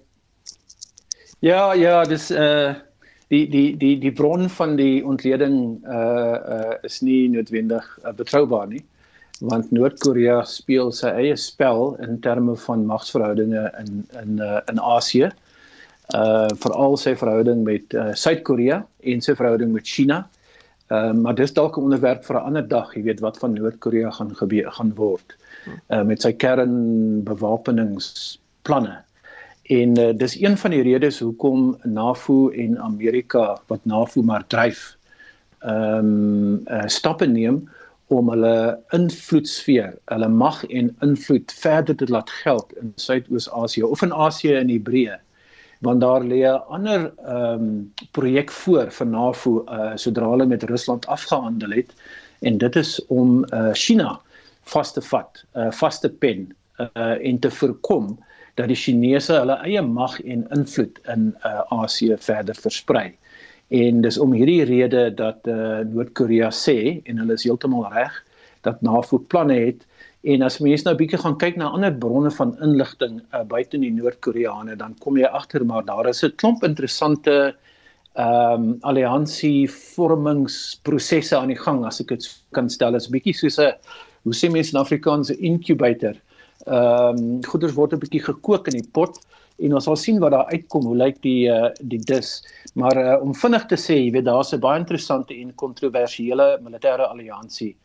[1.40, 2.76] Ja, ja, dis uh
[3.34, 8.68] die die die die bron van die ontleding uh uh is nie noodwendig uh, betroubaar
[8.68, 8.86] nie
[9.40, 15.34] want Noord-Korea speel sy eie spel in terme van magsverhoudinge in in uh, in Asië.
[16.16, 20.30] Uh veral sy verhouding met uh, Suid-Korea en sy verhouding met China.
[20.90, 23.54] Ehm uh, maar dis dalk 'n onderwerp vir 'n ander dag, jy weet wat van
[23.54, 25.38] Noord-Korea gaan gebeur gaan word.
[25.90, 28.98] Uh met sy kernbewapeningsplanne.
[29.70, 34.98] En uh, dis een van die redes hoekom NAVO en Amerika wat NAVO maar dryf
[35.60, 37.70] ehm um, uh, stappe neem
[38.08, 44.14] om hulle invloedsfeer, hulle mag en invloed verder te laat geld in Suidoos-Asië of in
[44.14, 45.20] Asië in Hebreë
[45.86, 50.64] want daar lê 'n ander ehm um, projek voor vir NAVO uh, sodra hulle met
[50.64, 51.94] Rusland afgehandel het
[52.40, 54.20] en dit is om uh, China
[54.64, 58.18] vas te vat, uh, vaste pen uh, en te voorkom
[58.60, 63.16] dat die Chinese hulle eie mag en invloed in uh, Asië verder versprei.
[63.68, 68.16] En dis om hierdie rede dat uh, Noord-Korea sê en hulle is heeltemal reg
[68.68, 69.86] dat NAVO planne het
[70.28, 73.78] En as mense nou 'n bietjie gaan kyk na ander bronne van inligting uh, buite
[73.80, 77.56] die Noord-Koreane, dan kom jy agter maar daar is 'n klomp interessante
[78.16, 82.92] ehm um, alliansie vormingsprosesse aan die gang as ek dit kan stel.
[82.92, 83.72] Dit is bietjie soos 'n
[84.24, 86.16] hoe sê mense in Afrikaans 'n incubator.
[86.68, 89.20] Ehm um, goeders word 'n bietjie gekook in die pot
[89.60, 90.84] en ons sal sien wat daar uitkom.
[90.84, 92.44] Hoe lyk die uh, die dis?
[92.76, 97.08] Maar uh, om vinnig te sê, jy weet daar's 'n baie interessante en kontroversiële militêre
[97.08, 97.76] alliansie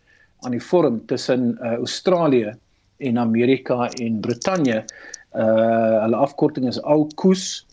[0.44, 2.54] aan die vorm tussen uh, Australië
[2.98, 4.84] en Amerika en Brittanje.
[5.34, 7.64] Uh hulle afkorting is AUKUS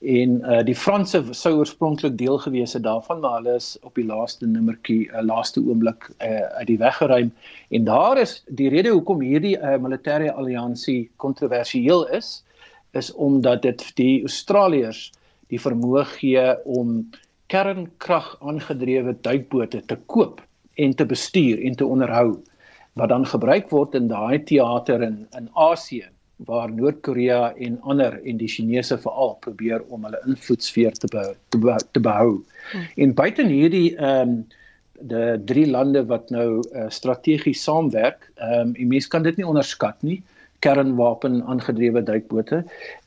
[0.00, 4.06] en uh die Franse sou oorspronklik deel gewees het daarvan maar hulle is op die
[4.06, 7.32] laaste nummertjie uh, laaste oomblik uh, uit die weg geruim
[7.68, 12.44] en daar is die rede hoekom hierdie uh, militêre alliansie kontroversieel is
[12.94, 15.10] is omdat dit die Australiërs
[15.50, 17.10] die vermoë gee om
[17.50, 20.42] kernkrag aangedrewe duikbote te koop
[20.78, 22.38] en te bestuur en te onderhou
[22.98, 26.06] wat dan gebruik word in daai teater in in Asië
[26.46, 31.58] waar Noord-Korea en ander en die Chinese veral probeer om hulle invloedsfeer te be, te,
[31.58, 32.38] be, te behou.
[32.70, 32.86] Hmm.
[32.96, 34.38] En buiten hierdie ehm um,
[35.00, 39.46] de drie lande wat nou uh, strategies saamwerk, ehm um, en mense kan dit nie
[39.46, 40.22] onderskat nie
[40.64, 42.64] kernwapen aangedrewe duikbote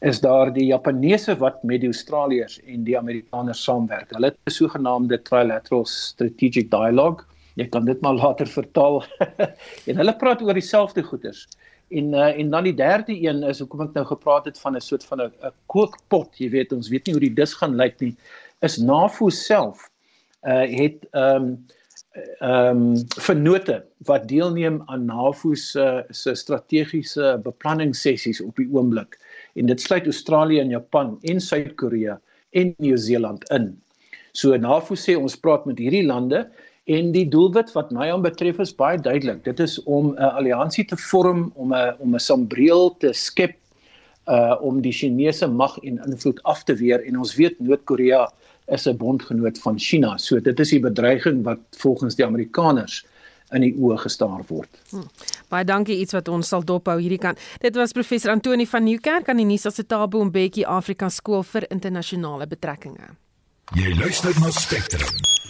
[0.07, 4.13] is daar die Japaneese wat met die Australiërs en die Amerikaners saamwerk.
[4.15, 7.25] Hulle het 'n sogenaamde trilateral strategic dialogue.
[7.61, 9.03] Jy kan dit maar later vertaal.
[9.89, 11.45] en hulle praat oor dieselfde goeders.
[11.91, 14.81] En uh, en dan die derde een is hoekom ek nou gepraat het van 'n
[14.81, 18.15] soort van 'n kookpot, jy weet, ons weet nie hoe die dis gaan lyk nie,
[18.65, 19.89] is NAVO self
[20.47, 21.65] uh het ehm um,
[22.39, 29.19] ehm um, vennote wat deelneem aan NAVO se se strategiese beplanningssessies op die oomblik.
[29.55, 32.19] En dit sluit Australië en Japan en Suid-Korea
[32.49, 33.81] en Nieu-Seeland in.
[34.31, 36.47] So NAVO sê ons praat met hierdie lande
[36.89, 39.43] En die doelwit wat my aan betref is baie duidelik.
[39.45, 43.55] Dit is om 'n alliansie te vorm om 'n om 'n sambreel te skep
[44.27, 48.31] uh om die Chinese mag en invloed af te weer en ons weet Noord-Korea
[48.67, 50.17] is 'n bondgenoot van China.
[50.17, 53.05] So dit is die bedreiging wat volgens die Amerikaners
[53.51, 54.69] in die oë gestaar word.
[54.89, 55.07] Hmm.
[55.49, 57.39] Baie dankie iets wat ons sal dophou hierdie kant.
[57.59, 61.43] Dit was professor Antoni van Nieuwkerk aan die Nuus as se Tabo Mbeki Afrika Skool
[61.43, 63.15] vir Internasionale Betrekkinge.
[63.75, 65.40] Jy luister na Spectrum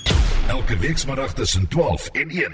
[0.52, 2.52] elke weekmiddag tussen 12 en 1.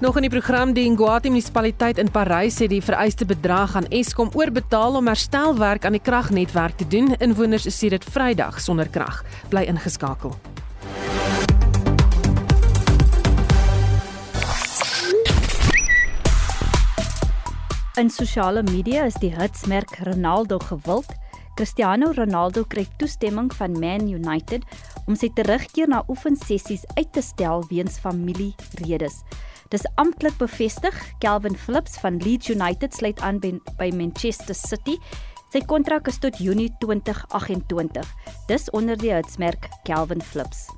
[0.00, 4.28] Nog in die program die Nguati munisipaliteit in Parys het die vereiste bedrag aan Eskom
[4.36, 7.14] oorbetaal om herstelwerk aan die kragnetwerk te doen.
[7.16, 9.22] Inwoners is hier dit Vrydag sonder krag.
[9.48, 10.36] Bly ingeskakel.
[17.96, 21.08] In sosiale media is die hitsmerk Ronaldo gewild.
[21.58, 24.64] Cristiano Ronaldo kry toestemming van Man United
[25.06, 29.22] om sy terugkeer na oefensessies uit te stel weens familieredes.
[29.70, 30.96] Dis amptelik bevestig.
[31.22, 34.96] Calvin Phillips van Leeds United sluit aan by Manchester City.
[35.50, 38.06] Sy kontrak is tot Junie 2028.
[38.50, 40.68] Dis onder die hitsmerk Calvin Phillips.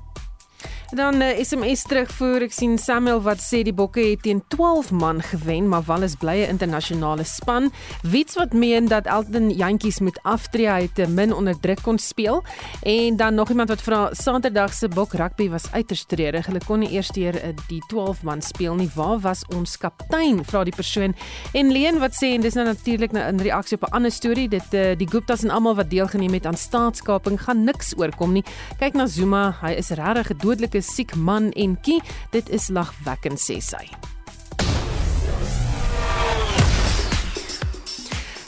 [0.93, 2.43] Dan uh, eh, SMS terugvoer.
[2.45, 6.45] Ek sien Samuel wat sê die Bokke het teen 12 man gewen, maar Wallis blye
[6.45, 7.71] internasionale span.
[8.05, 12.43] Wiets wat meen dat Elton Jantjies moet aftree uit te min onder druk kon speel.
[12.85, 16.45] En dan nog iemand wat vra Saterdag se Bok rugby was uiters treurig.
[16.45, 18.89] Hulle kon nie eers deur uh, die 12 man speel nie.
[18.93, 20.43] Waar was ons kaptein?
[20.45, 21.17] Vra die persoon.
[21.57, 24.45] En Leen wat sê en dis nou natuurlik nou in reaksie op 'n ander storie,
[24.49, 28.45] dit uh, die Guptas en almal wat deelgeneem het aan staatskaping gaan niks oorkom nie.
[28.77, 32.01] Kyk na Zuma, hy is regtig 'n dodelike siek man en kie.
[32.31, 33.87] Dit is lagwekkend sê sy.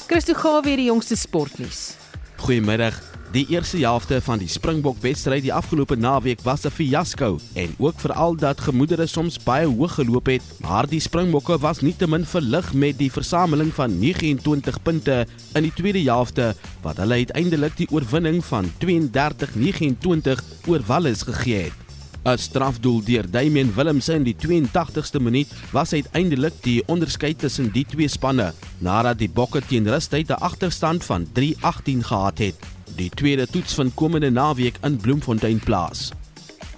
[0.06, 1.96] Christo Gawie die jongste sportnuus.
[2.38, 3.02] Goeiemiddag.
[3.36, 8.00] Die eerste helfte van die Springbok wedstryd die afgelope naweek was 'n fiasco en ook
[8.00, 12.98] veral dat gemoedere soms baie hoog geloop het, maar die Springbokke was nietemin verlig met
[12.98, 18.72] die versameling van 29 punte in die tweede helfte wat hulle uiteindelik die oorwinning van
[18.80, 21.85] 32-29 oor Wallis gegee het.
[22.26, 27.86] 'n strafdoel deur Damian Willemse in die 82ste minuut was uiteindelik die onderskeid tussen die
[27.86, 32.56] twee spanne nadat die Bokke teen Rustyd 'n agterstand van 3-18 gehad het.
[32.96, 36.12] Die tweede toets van komende naweek in Bloemfontein plaas.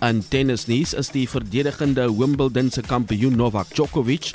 [0.02, 4.32] In tennisnuus is die verdedigende Wimbledon se kampioen Novak Djokovic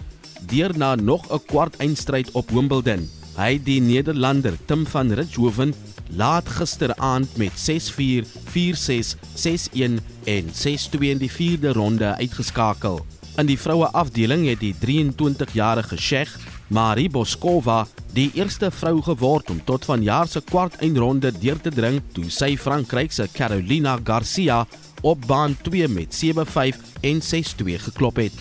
[0.47, 3.09] deur na nog 'n kwart eindstryd op Wimbledon.
[3.37, 5.75] Hy die Nederlander Tim van Rijshoven
[6.17, 13.01] laat gisteraand met 6-4, 4-6, 6-1 en 6-2 in die 4de ronde uitgeskakel.
[13.37, 16.37] In die vroue afdeling het die 23-jarige Sheikh
[16.73, 22.01] Marie Boskova die eerste vrou geword om tot vanjaar se kwart eindronde deur te dring
[22.13, 24.67] toe sy Frankryk se Carolina Garcia
[25.03, 28.37] op baan 2 met 7-5 en 6-2 geklop het.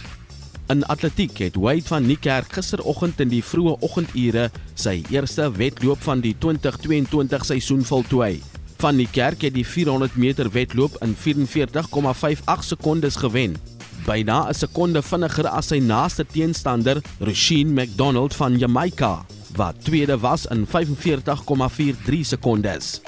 [0.72, 4.46] In atletiek het Wade van Niekerk gisteroggend in die vroeë oggendure
[4.80, 8.38] sy eerste wedloop van die 2022 seisoen voltooi.
[8.80, 13.58] Van Niekerk het die 400 meter wedloop in 44,58 sekondes gewen,
[14.06, 20.46] byna 'n sekonde vinniger as sy naaste teenstander, Rasheen McDonald van Jamaica, wat tweede was
[20.46, 23.02] in 45,43 sekondes.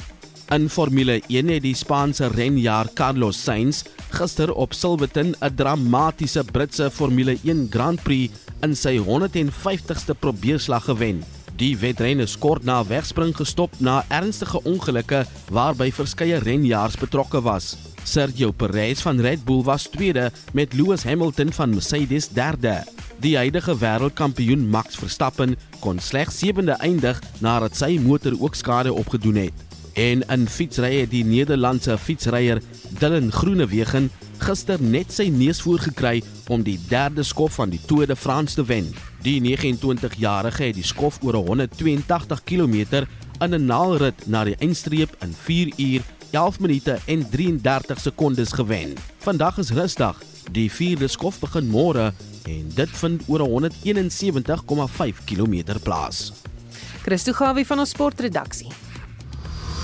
[0.49, 6.91] In Formule 1 het die Spaanse renjaer Carlos Sainz gister op Silverton 'n dramatiese Britse
[6.91, 11.23] Formule 1 Grand Prix in sy 150ste probeerslag gewen.
[11.55, 17.75] Die wedren is kort na wegspring gestop na ernstige ongelukke waarby verskeie renjaars betrokke was.
[18.03, 22.83] Sergio Perez van Red Bull was tweede met Lewis Hamilton van Mercedes derde.
[23.19, 29.35] Die huidige wêreldkampioen Max Verstappen kon slegs sewende eindig nadat sy motor ook skade opgedoen
[29.45, 29.72] het.
[29.93, 32.61] En in fietsrye het die Nederlandse fietsryer
[32.99, 34.09] Dylan Groenewegen
[34.41, 38.65] gister net sy neus voorgekry om die derde skof van die Tour de France te
[38.65, 38.89] wen.
[39.23, 43.05] Die 29-jarige het die skof oor 182 km
[43.39, 46.01] in 'n naalrit na die eindstreep in 4 uur
[46.31, 48.93] 11 minute en 33 sekondes gewen.
[49.17, 50.21] Vandag is rustig.
[50.51, 52.13] Die vierde skof begin môre
[52.45, 56.33] en dit vind oor 171,5 km plaas.
[57.03, 58.92] Christo Gawie van ons sportredaksie.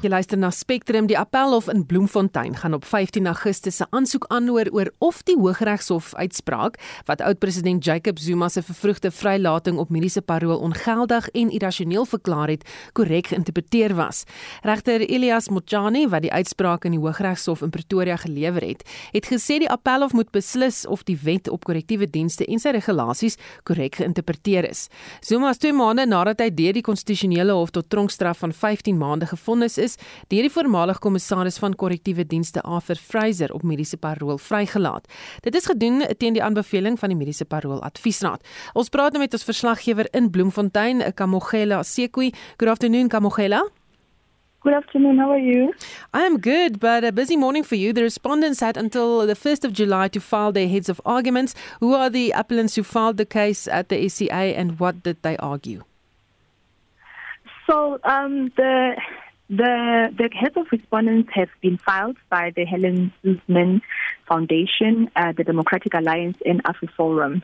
[0.00, 1.04] Jy luister na Spectrum.
[1.10, 6.14] Die Appelhof in Bloemfontein gaan op 15 Augustus se aansoek aanhoor oor of die Hooggeregshof
[6.14, 12.48] uitspraak wat oud-president Jacob Zuma se vervroegde vrylating op mediese parol ongeldig en irrasioneel verklaar
[12.48, 14.22] het, korrek geïnterpreteer was.
[14.64, 19.58] Regter Elias Motjani wat die uitspraak in die Hooggeregshof in Pretoria gelewer het, het gesê
[19.60, 23.36] die Appelhof moet beslis of die wet op korrektiewe dienste en sy regulasies
[23.68, 24.86] korrek geïnterpreteer is.
[25.20, 29.28] Zuma is 2 maande nadat hy deur die konstitusionele hof tot tronkstraf van 15 maande
[29.28, 29.98] gefonnis is, is
[30.30, 35.08] deur die voormalige kommissaris van korrektiewe dienste Arthur Fraser op mediese parol vrygelaat.
[35.42, 38.44] Dit is gedoen teen die aanbeveling van die mediese parol adviesraad.
[38.74, 42.32] Ons praat nou met ons verslaggewer in Bloemfontein, Kamogela Sekwi.
[42.58, 43.66] Good afternoon Kamogela.
[44.62, 45.16] Good afternoon.
[45.16, 45.72] How are you?
[46.12, 47.94] I am good, but a busy morning for you.
[47.94, 51.54] The respondents had until the 1st of July to file their heads of arguments.
[51.80, 55.38] Who are the appellants who filed the case at the SCA and what did they
[55.38, 55.84] argue?
[57.66, 58.96] So, um, the
[59.50, 63.82] The, the heads of respondents have been filed by the Helen Suzman
[64.28, 67.42] Foundation, uh, the Democratic Alliance, and AfriForum.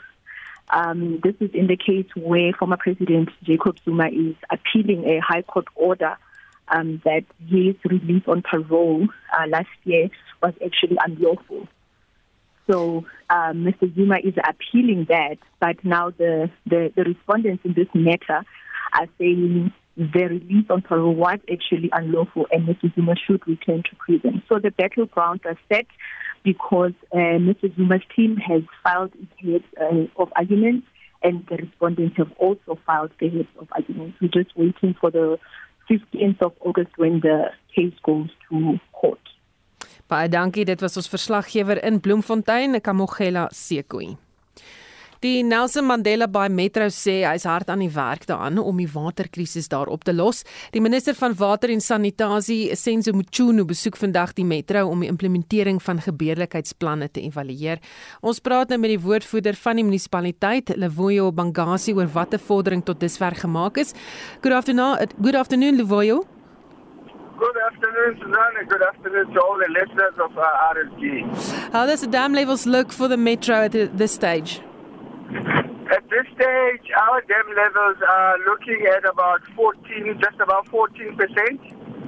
[0.70, 5.42] Um, this is in the case where former President Jacob Zuma is appealing a High
[5.42, 6.16] Court order
[6.68, 10.08] um, that his release on parole uh, last year
[10.40, 11.66] was actually unlawful.
[12.70, 13.92] So um, Mr.
[13.96, 18.44] Zuma is appealing that, but now the, the, the respondents in this matter
[18.92, 22.94] are saying the release on parole was actually unlawful and Mr.
[22.94, 24.42] Zuma should return to prison.
[24.48, 25.86] So the battleground are set
[26.44, 27.74] because uh, Mr.
[27.74, 30.86] Zuma's team has filed its heads uh, of arguments
[31.22, 34.18] and the respondents have also filed their heads of arguments.
[34.20, 35.38] We're just waiting for the
[35.90, 39.20] 15th of August when the case goes to court.
[40.08, 44.14] Baie dankie, dit was ons verslaggewer in Bloemfontein, Kamogela Sekoi.
[45.24, 49.70] Die Nelson Mandela Bay Metro sê hy's hard aan die werk daaraan om die waterkrisis
[49.72, 50.42] daar op te los.
[50.74, 55.80] Die minister van water en sanitasie, Senzo Mchunu, besoek vandag die metro om die implementering
[55.82, 57.80] van gebeurlikheidsplanne te evalueer.
[58.20, 63.00] Ons praat nou met die woordvoerder van die munisipaliteit, Levoyo Bangasi, oor watter vordering tot
[63.00, 63.96] dusver gemaak is.
[64.42, 66.22] Good afternoon, good afternoon Levoyo.
[67.36, 68.64] Good afternoon, Susanna.
[68.68, 71.72] Good afternoon to all the listeners of uh, RSG.
[71.72, 74.60] How does the dam levels look for the metro at this stage?
[75.90, 81.60] At this stage, our dam levels are looking at about 14, just about 14 percent.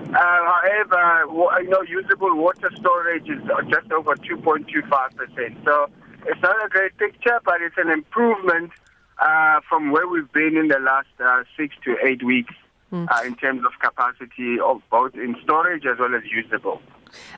[0.09, 1.26] Uh, however,
[1.62, 5.59] you know, usable water storage is just over 2.25 percent.
[5.64, 5.88] So
[6.26, 8.72] it's not a great picture, but it's an improvement
[9.18, 12.54] uh, from where we've been in the last uh, six to eight weeks
[12.92, 13.07] mm.
[13.26, 16.81] in terms of capacity of both in storage as well as usable.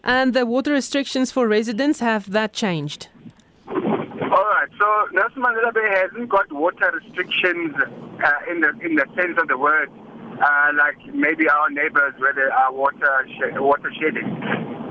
[0.02, 3.08] And the water restrictions for residents have that changed?
[4.30, 4.70] All right.
[4.78, 9.48] So Nelson Mandela Bay hasn't got water restrictions uh, in the in the sense of
[9.48, 9.90] the word,
[10.38, 14.30] uh, like maybe our neighbors where they are water sh- water shedding.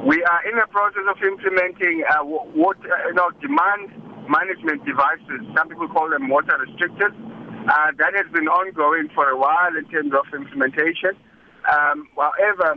[0.04, 3.96] We are in the process of implementing uh, water, you know, demand
[4.28, 5.40] management devices.
[5.56, 7.16] Some people call them water restrictors.
[7.64, 11.16] Uh, that has been ongoing for a while in terms of implementation.
[11.64, 12.76] Um, however,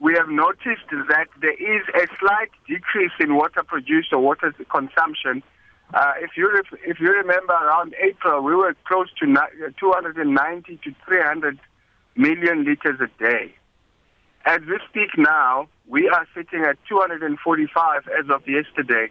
[0.00, 5.44] we have noticed that there is a slight decrease in water produced or water consumption
[5.92, 6.48] uh, if you
[6.86, 11.58] if you remember, around April, we were close to 290 to 300
[12.16, 13.54] million liters a day.
[14.46, 19.10] As we speak now, we are sitting at 245 as of yesterday.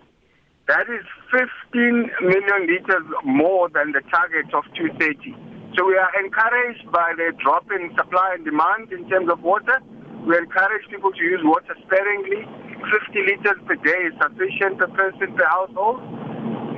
[0.67, 5.35] That is 15 million liters more than the target of 230.
[5.75, 9.79] So we are encouraged by the drop in supply and demand in terms of water.
[10.25, 12.47] We encourage people to use water sparingly.
[12.79, 15.99] 50 liters per day is sufficient per person per household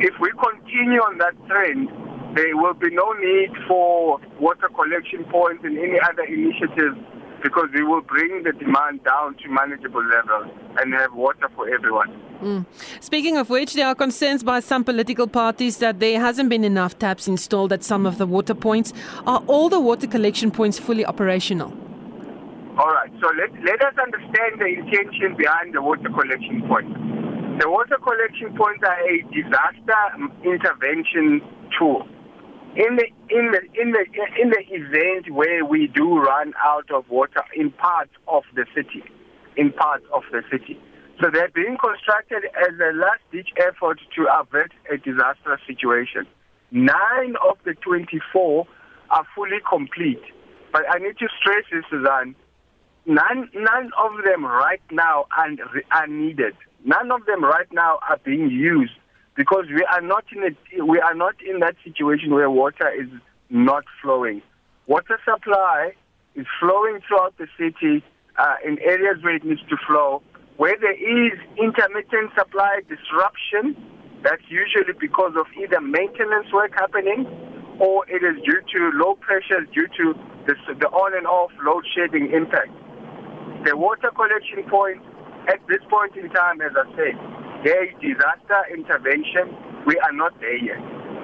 [0.02, 1.90] if we continue on that trend,
[2.36, 6.98] there will be no need for water collection points and any other initiatives
[7.44, 12.10] because we will bring the demand down to manageable levels and have water for everyone.
[12.42, 12.66] Mm.
[13.00, 16.98] Speaking of which, there are concerns by some political parties that there hasn't been enough
[16.98, 18.94] taps installed at some of the water points.
[19.28, 21.74] Are all the water collection points fully operational?
[22.78, 27.21] All right, so let, let us understand the intention behind the water collection points.
[27.60, 30.04] The water collection points are a disaster
[30.44, 31.42] intervention
[31.78, 32.08] tool.
[32.76, 34.06] In the in the in the
[34.42, 39.04] in the event where we do run out of water in parts of the city,
[39.58, 40.80] in parts of the city,
[41.22, 46.26] so they're being constructed as a last-ditch effort to avert a disastrous situation.
[46.72, 48.66] Nine of the 24
[49.10, 50.24] are fully complete,
[50.72, 52.36] but I need to stress this, Suzanne.
[53.06, 55.50] None none of them right now are,
[55.92, 56.56] are needed.
[56.84, 58.94] None of them right now are being used
[59.36, 63.10] because we are not in a, we are not in that situation where water is
[63.50, 64.42] not flowing.
[64.88, 65.94] Water supply
[66.36, 68.04] is flowing throughout the city
[68.38, 70.22] uh, in areas where it needs to flow.
[70.58, 73.76] Where there is intermittent supply disruption,
[74.24, 77.26] that's usually because of either maintenance work happening
[77.80, 80.14] or it is due to low pressure due to
[80.46, 82.70] the, the on and off load shedding impact.
[83.66, 85.02] The water collection point
[85.48, 87.16] at this point in time, as I said,
[87.64, 89.56] there is disaster intervention.
[89.86, 90.82] We are not there yet.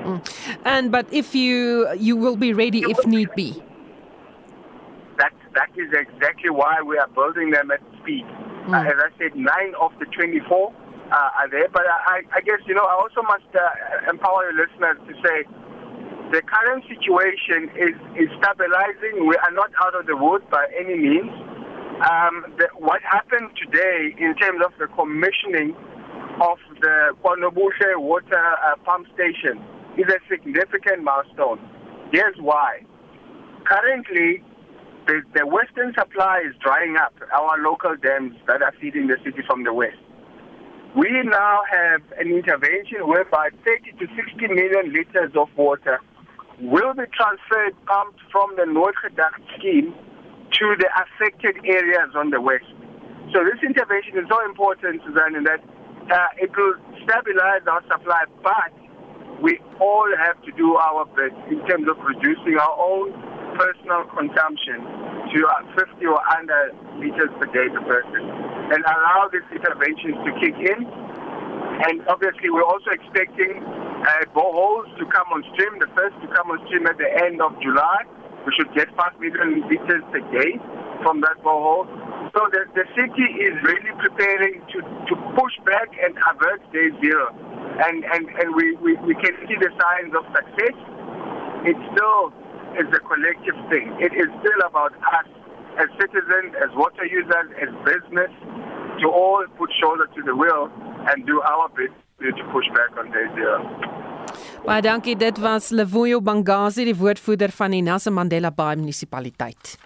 [0.07, 0.22] Mm.
[0.65, 3.61] And but if you you will be ready if need be.
[5.18, 8.26] That that is exactly why we are building them at speed.
[8.65, 8.74] Mm.
[8.74, 10.74] Uh, as I said, nine of the 24
[11.11, 11.68] uh, are there.
[11.70, 15.43] But I, I guess you know I also must uh, empower your listeners to say
[16.32, 19.28] the current situation is is stabilizing.
[19.28, 21.32] We are not out of the woods by any means.
[21.98, 25.74] Um, the, what happened today in terms of the commissioning
[26.39, 29.58] of the KwaNobuhle water uh, pump station
[29.98, 31.58] is a significant milestone.
[32.12, 32.86] Here's why.
[33.66, 34.43] Currently,
[35.08, 39.41] the, the western supply is drying up, our local dams that are feeding the city
[39.48, 39.98] from the west.
[40.95, 46.00] We now have an intervention whereby 30 to 60 million liters of water
[46.62, 49.95] will be transferred, pumped from the North Gedacht scheme
[50.54, 52.68] to the affected areas on the west.
[53.34, 55.60] So this intervention is so important, Suzanne, in that
[56.08, 58.72] uh, it will stabilize our supply, but
[59.43, 63.12] we all have to do our best in terms of reducing our own
[63.60, 64.82] personal consumption
[65.36, 68.24] to uh, 50 or under liters per day per person
[68.72, 70.88] and allow these interventions to kick in.
[71.78, 76.50] And obviously, we're also expecting uh, boreholes to come on stream, the first to come
[76.50, 78.02] on stream at the end of July.
[78.48, 80.56] We should get 5 million liters a day
[81.04, 81.84] from that borehole.
[82.32, 87.28] So the, the city is really preparing to, to push back and avert day zero.
[87.84, 90.80] And, and, and we, we, we can see the signs of success.
[91.68, 92.32] It still
[92.80, 93.91] is a collective thing.
[94.00, 95.28] It is still about us
[95.84, 98.32] as citizens, as water users, as business,
[99.04, 100.72] to all put shoulder to the wheel
[101.12, 101.91] and do our bit
[102.24, 104.07] to push back on day zero.
[104.68, 105.15] Baie dankie.
[105.15, 109.78] Dit was Lewoyo Bangazi, die woordvoerder van die Nelson Mandela Bay munisipaliteit.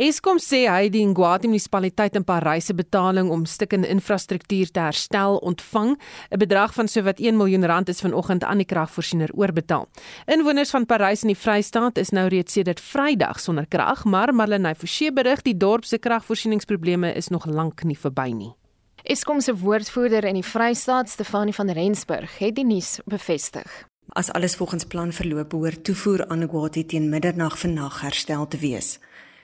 [0.00, 5.36] Eskom sê hy die Ngwati munisipaliteit in Parys se betaling om stukkende infrastruktuur te herstel
[5.44, 5.98] ontvang.
[6.30, 9.86] 'n Bedrag van sowat 1 miljoen rand is vanoggend aan die kragvoorsiener oorbetaal.
[10.26, 14.74] Inwoners van Parys in die Vrystaat is nou reeds sedert Vrydag sonder krag, maar Marlenae
[14.74, 18.54] Forsie berig die dorp se kragvoorsieningsprobleme is nog lank nie verby nie.
[19.02, 23.89] Eskom se woordvoerder in die Vrystaat, Stefanie van Rensburg, het die nuus bevestig.
[24.12, 28.98] As alles volgens plan verloop, behoort toevoer aan Ngwati teen middernag vannag herstel te wees.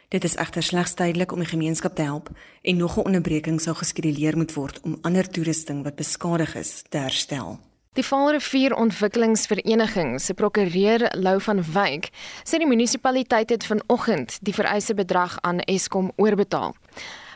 [0.09, 2.31] Dit is egter slegs tydelik om die gemeenskap te help
[2.63, 6.99] en nog 'n onderbreking sou geskeduleer moet word om ander toerusting wat beskadig is te
[6.99, 7.59] herstel.
[7.93, 12.11] Die Vaalrivier Ontwikkelingsvereniging se prokureur Lou van Wyk
[12.43, 16.75] sê die munisipaliteit het vanoggend die vereiste bedrag aan Eskom oorbetaal.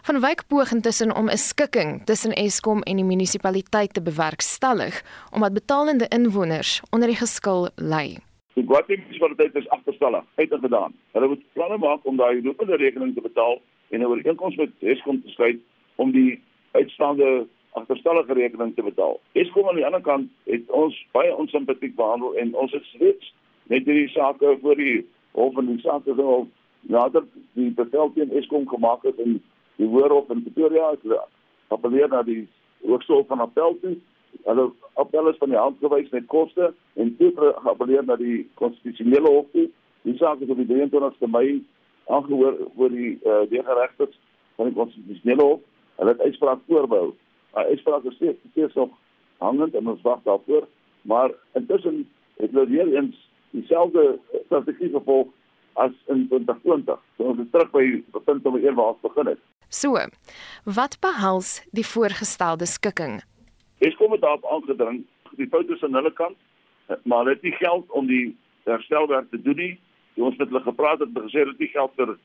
[0.03, 5.03] Van Wyk poog intussen om 'n skikking tussen Eskom en die munisipaliteit te bewerkstellig
[5.34, 8.16] omdat betalende inwoners onder die geskil ly.
[8.55, 10.92] Die Guatemala munisipaliteit is agterstallig uitgedaan.
[11.12, 15.22] Hulle moet planne maak om daai lopende rekening te betaal en 'n ooreenkoms met Eskom
[15.22, 15.59] te sluit
[15.96, 19.20] om die uitstaande agterstallige rekening te betaal.
[19.32, 23.84] Eskom aan die ander kant het ons baie onsimpatiek behandel en ons het steeds net
[23.84, 26.48] hierdie sake voor die hof en die sake so
[26.80, 29.42] nader die bevel teen Eskom gemaak het en
[29.81, 31.18] die hoorhof in Pretoria het
[31.72, 32.45] appeleer na die
[32.85, 33.97] hooggeregshof van appel toe
[34.45, 39.28] hulle appel is van die hand gewys met koste en toe geappeleer na die konstitusionele
[39.28, 39.68] hof toe.
[40.03, 41.61] Die saak is op die 23ste Mei
[42.09, 44.16] aangehoor voor die uh, die regters
[44.57, 45.66] van die konstitusionele hof.
[46.01, 47.12] Hulle het uitspraak voorbehou.
[47.57, 48.95] Uh, uitspraak is steeds steeds nog
[49.39, 50.66] hangend en ons wag daarvoor,
[51.03, 55.28] maar intussen het hulle weer eens dieselfde strategie gevolg
[55.72, 56.99] as in 2020.
[57.16, 59.49] So ons is terug by die punt waar ons begin het.
[59.70, 59.94] So,
[60.64, 63.20] wat behels die voorgestelde skikking?
[63.78, 65.04] Eskom het daarop aangedring,
[65.38, 66.36] die foute aan hulle kant,
[67.06, 69.78] maar hulle het nie geld om die herstelwerk te doen nie.
[70.18, 72.16] Die ons het hulle gepraat het en gesê dat nie geld vir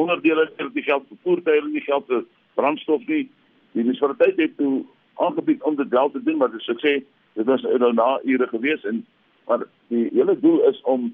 [0.00, 2.24] onderdele, nie geld vir voertuie, nie geld vir
[2.56, 3.28] brandstof nie.
[3.76, 4.86] Die munisipaliteit het toe
[5.20, 7.02] aangebied om dit wel te doen, maar dis sê
[7.36, 9.04] dit was nou na ure gewees en
[9.44, 11.10] maar die hele doel is om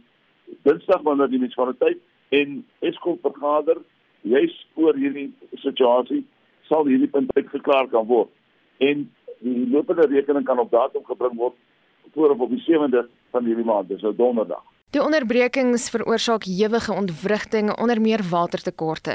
[0.63, 1.99] Dinsdag wanneer die munisipaliteit
[2.31, 3.83] en Eskom vergader
[4.23, 5.31] juis oor hierdie
[5.63, 6.25] situasie
[6.69, 8.31] sal hierdie punt uitgeklaar kan word
[8.79, 9.07] en
[9.41, 11.57] die lopende rekening kan op datum gebring word
[12.15, 17.77] voor op die 7de van hierdie maand dis nou donderdag Die onderbrekings veroorsaak ewige ontwrigtinge
[17.79, 19.13] onder meer watertekorte.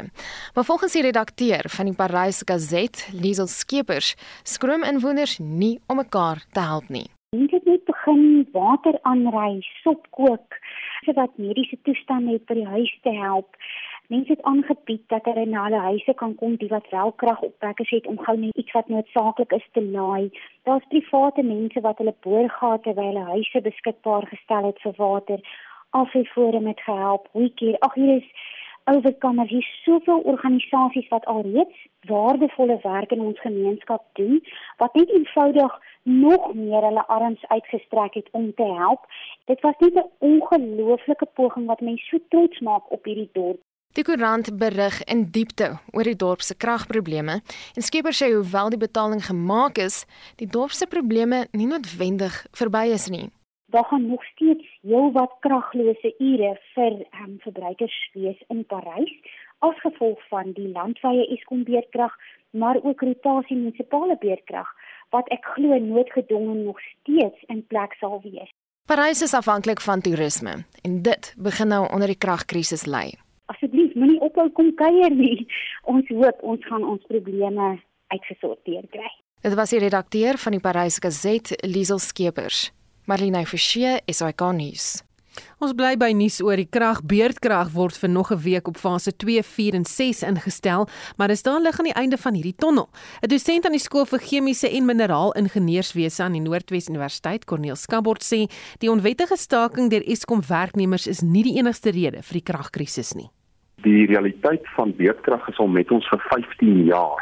[0.53, 6.45] Maar volgens die redakteur van die Parys Gazette, Liesel Skeepers, skroom inwoners nie om mekaar
[6.55, 7.09] te help nie.
[7.35, 10.55] Mense het net begin water aanry, sop kook,
[11.03, 13.59] sodat mediese toestande het by die huis te help.
[14.07, 18.07] Mense het aangebied dat hulle na hulle huise kan kom die wat wel kragopwekkers het
[18.07, 20.29] om gou net iets wat noodsaaklik is te laai.
[20.63, 25.41] Daar's private mense wat hulle boorgate by hulle huise beskikbaar gestel het vir water.
[25.89, 27.27] Afvoerforum het gehelp.
[27.33, 28.29] Weekie, ag hier is
[28.93, 34.41] oorkamers hier soveel organisasies wat alreeds waardevolle werk in ons gemeenskap doen
[34.77, 39.09] wat net eenvoudig nog meer hulle arms uitgestrek het om te help.
[39.45, 43.64] Dit was net 'n ongelooflike poging wat mense so trots maak op hierdie dorp.
[43.95, 47.37] Die koerant berig in diepte oor die dorp se kragprobleme
[47.79, 50.01] en skieper sê hoewel die betaling gemaak is,
[50.35, 53.29] die dorp se probleme nie noodwendig verby is nie.
[53.71, 59.15] Daar gaan nog steeds heelwat kraglose ure vir um, verbruikers wees in Parys
[59.63, 62.11] as gevolg van die landwyse Eskom beerdkrag,
[62.51, 64.67] maar ook rotasie munisipale beerdkrag
[65.15, 68.51] wat ek glo noodgedwongen nog steeds in plek sal wees.
[68.91, 73.24] Parys is afhanklik van toerisme en dit begin nou onder die kragkrisis lê asseblief
[73.95, 75.47] moenie ophou kom kuier nie.
[75.93, 77.75] Ons hoop ons gaan ons probleme
[78.13, 79.11] uitgesorteer kry.
[79.45, 82.71] Dit was die redakteur van die Parys Gazette, Liesel Skeepers.
[83.05, 84.87] Marlene Forsie, SAK nuus.
[85.61, 87.01] Ons bly by nuus oor die krag.
[87.05, 90.87] Beerdkrag word vir nog 'n week op fase 2, 4 en 6 ingestel,
[91.17, 92.89] maar dit staan lig aan die einde van hierdie tonnel.
[93.21, 98.23] 'n Dosent aan die skool vir chemiese en mineraalingenieurswese aan die Noordwes Universiteit, Corneel Skabort
[98.23, 103.13] sê, die onwettige staking deur Eskom werknemers is nie die enigste rede vir die kragkrisis
[103.13, 103.29] nie.
[103.85, 107.21] Die realiteit van beerdkrag is al met ons vir 15 jaar.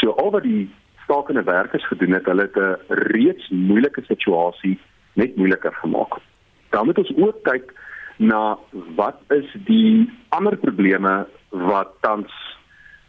[0.00, 0.66] So al wat die
[1.04, 2.76] stakende werkers gedoen het, hulle het 'n
[3.14, 4.78] reeds moeilike situasie
[5.14, 6.18] net moeiliker gemaak.
[6.70, 7.72] Dan moet ons ook kyk
[8.16, 8.58] na
[8.96, 12.32] wat is die ander probleme wat tans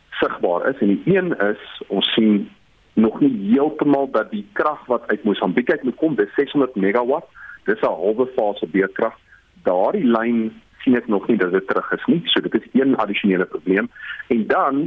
[0.09, 0.79] sigbaar is.
[0.79, 2.49] En die een is ons sien
[2.95, 7.27] nog nie heeltemal dat die krag wat uit Mosambiek uit moet kom dis 600 megawatt
[7.65, 9.15] dis 'n halwe fase beerkrag
[9.63, 12.95] daardie lyn sien ek nog nie dat dit terug is nie so dit is een
[13.01, 13.89] addisionele probleem
[14.29, 14.85] en dan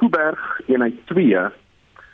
[0.00, 1.48] Kuiberg eenheid 2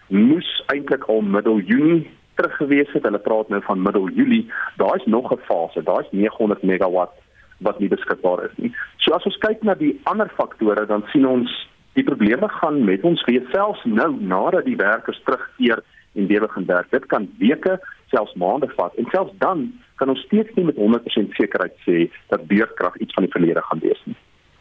[0.09, 2.09] moes eintlik al middel Junie
[2.39, 3.03] terug gewees het.
[3.03, 4.51] Hulle praat nou van middel Julie.
[4.76, 5.83] Daar's nog 'n fase.
[5.83, 7.14] Daar's 900 megawatt
[7.59, 8.74] wat nie beskikbaar is nie.
[8.97, 13.03] So as ons kyk na die ander faktore, dan sien ons die probleme gaan met
[13.03, 15.83] ons weer selfs nou nadat die werkers terugkeer
[16.14, 16.91] en weer begin werk.
[16.91, 18.95] Dit kan weke, selfs maande vat.
[18.95, 23.26] En selfs dan kan ons steeds nie met 100% sekerheid sê dat beurtkrag iets van
[23.26, 24.16] die verlede gaan wees nie.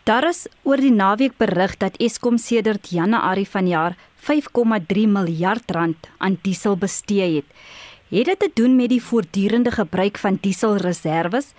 [0.08, 3.98] Daar is oor die naweek berig dat Eskom sedert Januarie vanjaar
[4.30, 7.50] 5,3 miljard rand aan diesel bestee het.
[8.10, 11.54] Het dit te doen met die voortdurende gebruik van dieselreserwes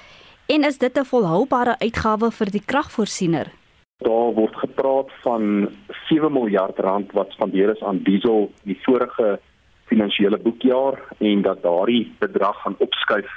[0.46, 3.52] en is dit 'n volhoubare uitgawe vir die kragvoorsiener?
[3.98, 5.68] Daar word gepraat van
[6.08, 9.40] 7 miljard rand wat spandeer is aan diesel die vorige
[9.84, 13.30] finansiële boekjaar en dat daardie bedrag gaan opskuif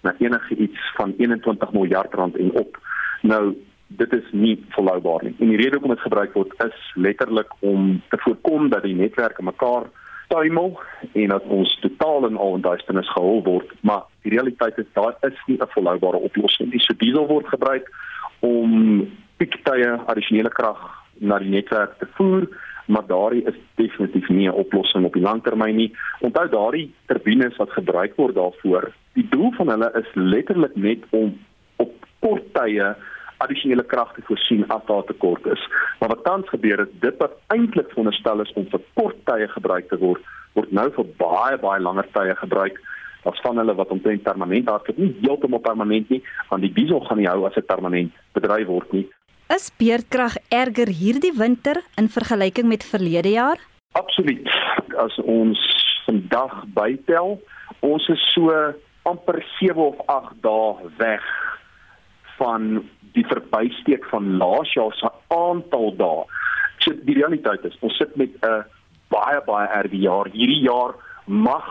[0.00, 2.78] na enige iets van 21 miljard rand en op.
[3.22, 3.56] Nou
[3.88, 5.34] dit is nie volhoubaar nie.
[5.38, 9.42] En die rede hoekom dit gebruik word is letterlik om te voorkom dat die netwerke
[9.42, 9.88] mekaar
[10.28, 10.80] tuimel
[11.12, 15.16] en dat ons totaal in al in duisternis gehul word, maar die realiteit is daar
[15.20, 16.80] is nie 'n volhoubare oplossing nie.
[16.80, 17.90] So diesel word gebruik
[18.40, 20.80] om piektye addisionele krag
[21.18, 22.48] na die netwerk te voer,
[22.86, 25.96] maar daardie is definitief nie 'n oplossing op die langtermyn nie.
[26.20, 31.34] Onthou daardie turbines wat gebruik word daarvoor, die doel van hulle is letterlik net om
[31.82, 31.94] op
[32.24, 32.92] kort tye
[33.42, 35.62] addisionele krag te voorsien as daar tekort is.
[35.98, 39.90] Maar wat tans gebeur is dit wat eintlik veronderstel is om vir kort tye gebruik
[39.90, 40.22] te word,
[40.58, 42.80] word nou vir baie baie langer tye gebruik.
[43.24, 47.18] Daar's van hulle wat omtrent permanent hardloop, nie heeltemal permanent nie, want die diesel gaan
[47.22, 49.06] nie hou as dit permanent bedryf word nie.
[49.54, 53.62] Is beerdkrag erger hierdie winter in vergelyking met verlede jaar?
[53.98, 54.50] Absoluut.
[55.00, 55.62] As ons
[56.06, 57.38] vandag bytel,
[57.86, 58.52] ons is so
[59.08, 61.26] amper 7 of 8 dae weg
[62.38, 62.82] van
[63.16, 66.24] die verbysteek van laas jaar se aantal dae.
[66.84, 68.64] So die realiteit is, ons sit met 'n
[69.08, 70.28] baie baie erge jaar.
[70.32, 70.94] Hierdie jaar
[71.26, 71.66] mag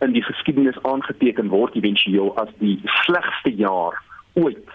[0.00, 4.02] in die geskiedenis aangeteken word éventueel as die slegste jaar
[4.34, 4.68] ooit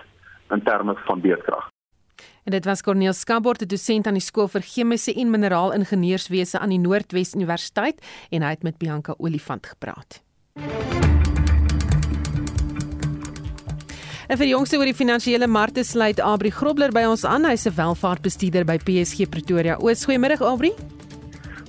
[0.51, 1.67] in terme van beerdkrag.
[2.43, 6.71] En dit was Corneel Skabort, dosent aan die skool vir chemiese en mineraal ingenieurswese aan
[6.71, 7.99] die Noordwes Universiteit
[8.31, 10.21] en hy het met Bianca Olifant gepraat.
[14.27, 17.45] En vir die jongste oor die finansiële markte sluit Abri Grobler by ons aan.
[17.47, 19.77] Hy's 'n welvaartbestuurder by PSG Pretoria.
[19.79, 20.71] Oos, goeiemôre Abri.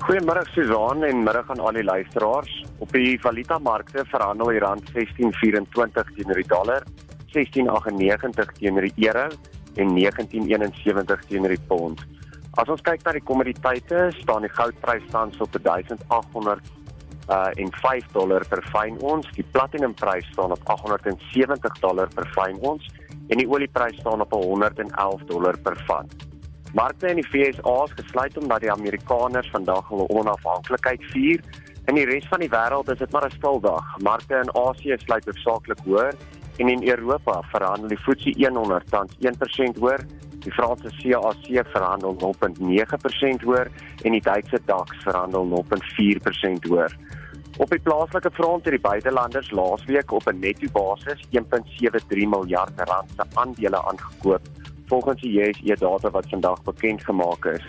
[0.03, 2.65] Goeiemôre Susan en middag aan al die luisteraars.
[2.79, 6.83] Op die valutamarkte verhandel die rand 16.24 teenoor die dollar,
[7.31, 9.29] 16.98 teenoor die euro
[9.77, 12.01] en 1971 teenoor die pond.
[12.57, 16.61] As ons kyk na die kommoditeite, staan die goudprys tans op 1800
[17.29, 19.29] uh en 5 dollar per fyn ons.
[19.37, 22.89] Die platinumprys staan op 870 dollar per fyn ons
[23.29, 26.15] en die olieprys staan op 111 dollar per vat.
[26.75, 31.45] Markte in die VSA is gesluit omdat die Amerikaners vandag hulle onafhanklikheid vier.
[31.89, 33.85] In die res van die wêreld is dit maar 'n stil dag.
[34.03, 36.13] Markte in Asië sluit hoofsaaklik hoër
[36.59, 40.01] en in Europa verhandel die FTSE 100 tans 1% hoër,
[40.45, 43.71] die Franse CAC verhandel 0.9% hoër
[44.03, 46.97] en die Duitse DAX verhandel 0.4% hoër.
[47.57, 53.11] Op die plaaslike front het die buitelanders laasweek op 'n netto basis 1.73 miljard rand
[53.17, 54.41] se aandele aangekoop,
[54.87, 57.65] volgens die JSE data wat vandag bekend gemaak is.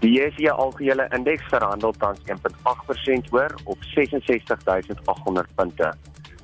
[0.00, 5.94] Die JSE algehele indeks verhandel tans 1.8% hoër op 66800 punte.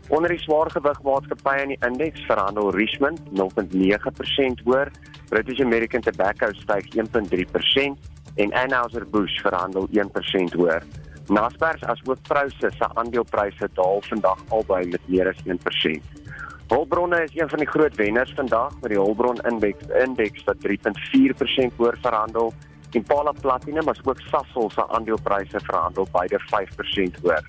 [0.09, 4.91] Onder die swaargewig maatskappye in die indeks verhandel Richmond 0.9% hoër,
[5.28, 7.97] British American Tobacco styg 1.3%
[8.34, 10.82] en Anheuser-Busch verhandel 1% hoër.
[11.29, 16.24] Naspers as ook Prosus se aandelepryse daal vandag albei met meer as 1%.
[16.68, 21.77] Hulbronne is een van die groot wenners vandag met die Hulbron indeks indeks wat 3.4%
[21.77, 22.53] hoër verhandel.
[22.91, 27.45] Impala Platinum as ook Sasol se aandelepryse verhandel beide 5% hoër.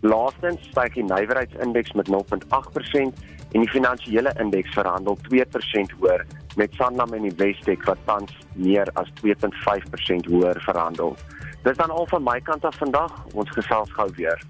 [0.00, 6.24] Laastens styg die nywerheidsindeks met 0.8% en die finansiële indeks verhandel 2% hoër
[6.56, 11.16] met Sanlam en Investec wat tans meer as 2.5% hoër verhandel.
[11.68, 13.12] Dis dan al van my kant af vandag.
[13.36, 14.40] Ons gesels gou weer.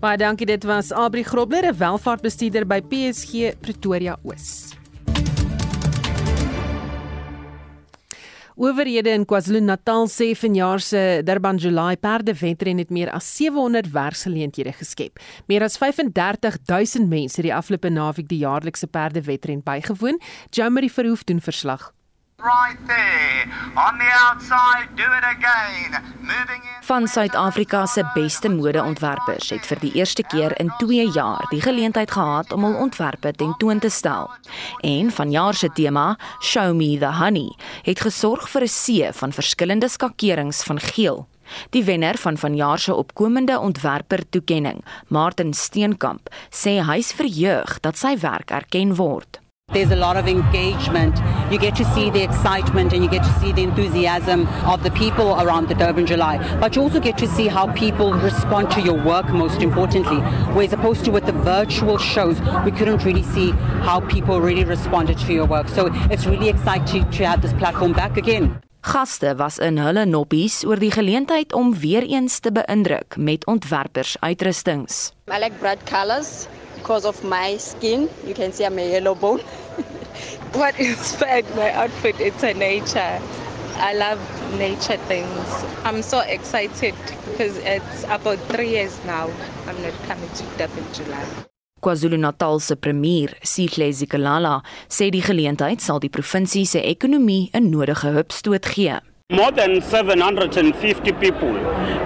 [0.00, 0.46] Baie dankie.
[0.48, 4.72] Dit was Abri Grobler, 'n welvaartbestuurder by PSG Pretoria Oos.
[8.54, 15.18] Owerhede in KwaZulu-Natal sê vanjaar se Durban July perdewedren het meer as 700 werksgeleenthede geskep.
[15.46, 20.20] Meer as 35000 mense het die afgelope naweek die jaarlikse perdewedren bygewoon.
[20.50, 21.92] Jamie Verhoef doen verslag.
[22.42, 23.48] Right there.
[23.76, 26.02] On the outside, do it again.
[26.20, 26.82] Moving in.
[26.82, 32.10] Van Suid-Afrika se beste modeontwerpers het vir die eerste keer in 2 jaar die geleentheid
[32.12, 34.28] gehad om hul ontwerpe tentoon te stel.
[34.84, 39.88] En vanjaar se tema, Show Me the Honey, het gesorg vir 'n see van verskillende
[39.88, 41.26] skakerings van geel.
[41.70, 48.18] Die wenner van vanjaar se opkomende ontwerper toekenning, Martin Steenkamp, sê hy's verheug dat sy
[48.18, 49.40] werk erken word.
[49.76, 51.18] There's a lot of engagement.
[51.52, 54.90] You get to see the excitement and you get to see the enthusiasm of the
[54.92, 56.38] people around the Durban July.
[56.58, 60.16] But you also get to see how people respond to your work, most importantly.
[60.54, 63.50] Whereas opposed to with the virtual shows, we couldn't really see
[63.84, 65.68] how people really responded to your work.
[65.68, 68.58] So it's really exciting to have this platform back again.
[68.80, 74.16] Gaste was in hulle noppies oor die geleentheid om weer eens te beïndruk met ontwerpers
[74.20, 75.12] uitrustings.
[75.28, 76.46] I like bright colors
[76.76, 78.08] because of my skin.
[78.24, 79.42] You can see I'm a yellow bone.
[80.52, 82.20] What inspired my outfit?
[82.20, 83.20] It's a nature.
[83.78, 84.20] I love
[84.58, 85.64] nature things.
[85.84, 86.94] I'm so excited
[87.30, 89.30] because it's about three years now.
[89.66, 91.26] I'm not coming to Durban in July.
[91.82, 98.10] KwaZulu-Natal se premier, Sihle Zikalala, sê die geleentheid sal die provinsie se ekonomie 'n nodige
[98.16, 98.98] hupstoot gee.
[99.30, 101.58] More than 750 people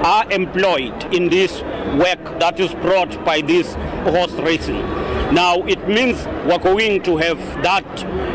[0.04, 1.62] are employed in this
[1.96, 5.09] work that is brought by this horse racing.
[5.32, 7.86] Now it means we're going to have that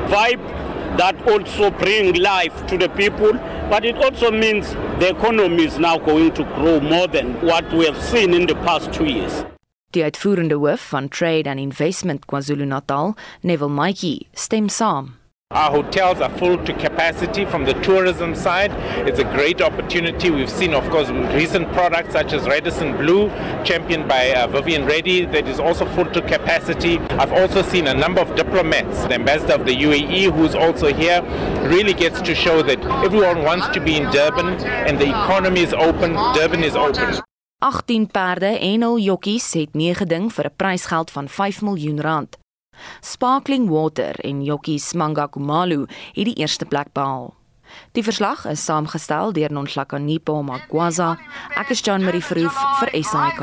[0.10, 0.40] vibe
[0.98, 3.34] that also bring life to the people,
[3.70, 7.86] but it also means the economy is now going to grow more than what we
[7.86, 9.44] have seen in the past two years.
[9.92, 15.14] Die uitvoerende hoof van Trade and Investment KwaZulu-Natal, Neville Maatjie, stem saam.
[15.52, 18.72] Our hotels are full to capacity from the tourism side.
[19.08, 20.32] It's a great opportunity.
[20.32, 23.30] We've seen, of course, recent products such as Radisson Blue,
[23.64, 26.98] championed by uh, Vivian Reddy, that is also full to capacity.
[27.22, 31.22] I've also seen a number of diplomats, the ambassador of the UAE, who's also here,
[31.70, 35.74] really gets to show that everyone wants to be in Durban and the economy is
[35.74, 37.22] open, Durban is open.
[37.60, 42.38] 18 perde en hul jockeys het meegeding vir 'n prysgeld van 5 miljoen rand.
[43.02, 47.34] Sparkling Water en Jockey Smanga Kumalu het die eerste plek behaal.
[47.96, 51.16] Die verslag is saamgestel deur Nonhlakanipo Magwaza.
[51.58, 53.42] Ek is Jan Marie Verhoef vir SAK.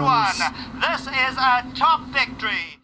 [0.84, 2.78] This is a top victory.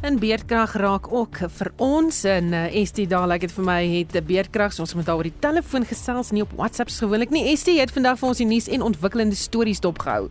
[0.00, 3.80] En beerdkrag raak ook vir ons en uh, Estie daar lyk like dit vir my
[3.90, 7.30] het 'n beerdkrag so ons moet daar oor die telefoon gesels nie op WhatsApps gewoonlik
[7.30, 7.50] nie.
[7.50, 10.30] Estie het vandag vir ons die nuus en ontwikkelende stories dopgehou.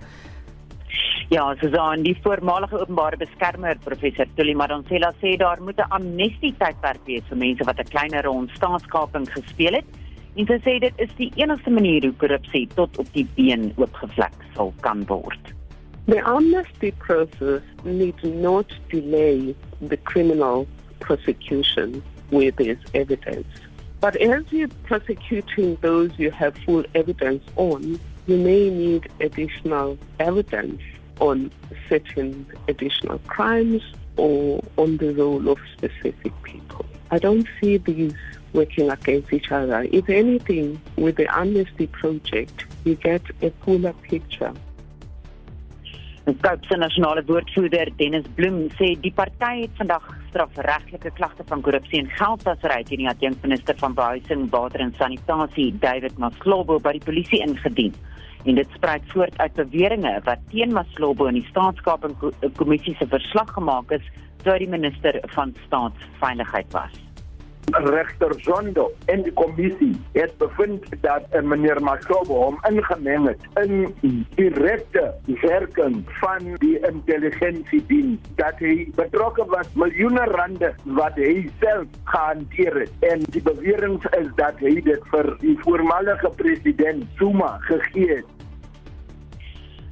[1.30, 7.04] Ja, Susan, die voormalige openbare beskermer professor Tuli Madonsela sê daar moet 'n amnestie tydperk
[7.06, 9.86] wees vir mense wat 'n kleiner rol staatskaping gespeel het.
[10.38, 14.34] En sy sê dit is die enigste manier hoe korrupsie tot op die been oopgevlek
[14.56, 15.54] sal kan word.
[16.06, 19.54] The amnesty process needs not delay
[19.90, 20.66] the criminal
[21.00, 23.52] prosecution where there's evidence.
[24.00, 30.82] But as you're prosecuting those you have full evidence on, you may need additional evidence
[31.20, 31.52] on
[31.90, 33.82] certain additional crimes
[34.18, 36.86] or on the role of specific people.
[37.12, 38.14] I don't see these
[38.54, 39.88] working against each other.
[39.92, 44.54] If anything, with the Amnesty Project, you get a fuller picture.
[46.28, 52.02] Kaap se nasionale woordvoerder Dennis Bloem sê die party het vandag strafregtelike klagte van korrupsie
[52.02, 57.40] en geldwasery teen die adjunkminister van behuising, water en sanitasie, David Maslobo, by die polisie
[57.46, 57.96] ingedien
[58.46, 63.92] en dit spruit voort uit beweringe wat teen Maslobo in die staatskapingkommissie se verslag gemaak
[63.92, 64.06] is
[64.48, 67.07] hy die minister van staatsveiligheid was.
[67.72, 73.92] Regter Zondo en die kommissie het bevind dat uh, meneer Maslobo hom ingemeng het in
[74.38, 75.04] direkte
[75.42, 82.96] werking van die intelligensiediens dat hy betrokke was miljoene rande wat hy self gehanteer het.
[83.12, 88.37] En die bewering is dat hy dit vir die voormalige president Zuma gegee het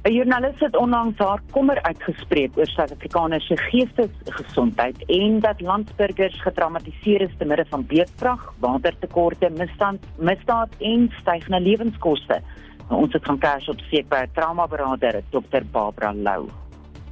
[0.06, 7.20] 'n Joernalis het onlangs haar kommer uitgespreek oor Suid-Afrikaners se geestesgesondheid en dat landsburgers gedramatiseer
[7.20, 12.40] is te midde van beedkrag, watertekorte, misstand, misdaad en stygende lewenskoste.
[12.88, 16.65] Nou, ons het gaan kers op seek by 'n traumaberader, Dr Barbara Lou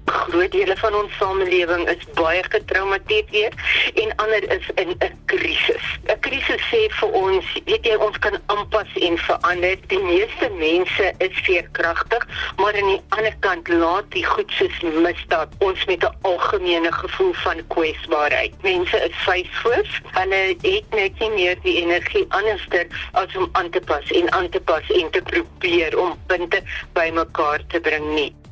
[0.04, 3.54] groot dele van ons samelewing is baie getraumatiseer
[4.02, 5.86] en ander is in 'n krisis.
[6.06, 9.76] 'n Krisis sê vir ons, weet jy, ons kan aanpas en verander.
[9.86, 12.26] Die meeste mense is veerkragtig,
[12.56, 17.32] maar aan die ander kant laat die goed soos misdaad ons met 'n algemene gevoel
[17.32, 18.52] van kwesbaarheid.
[18.62, 20.00] Mense is vyfvoets.
[20.12, 24.48] Hulle het net nie meer die energie anderster as om aan te pas en aan
[24.48, 28.43] te pas en te probeer om punte bymekaar te bring nie.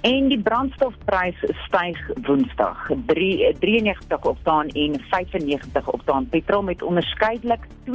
[0.00, 1.36] En die brandstofprys
[1.66, 2.88] styg Woensdag.
[3.06, 7.92] 93 oktaan en 95 oktaan petrol met onderskeidelik R2.37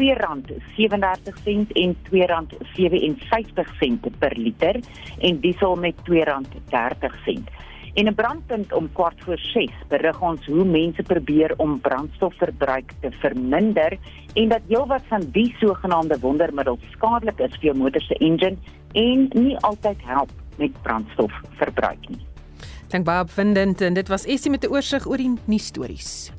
[1.74, 2.18] en R2.57
[4.20, 4.80] per liter
[5.20, 7.44] en diesel met R2.30.
[7.94, 13.12] En 'n brandpunt om kwart voor 6 berig ons hoe mense probeer om brandstofverbruik te
[13.12, 13.98] verminder
[14.34, 18.58] en dat heelwat van die sogenaamde wondermiddels skadelik is vir jou motor se engine
[18.92, 22.22] en nie altyd help met brandstofverbruik nie.
[22.88, 26.32] Dank baie opwindend en dit was Essie met 'n oorsig oor die nuusstories.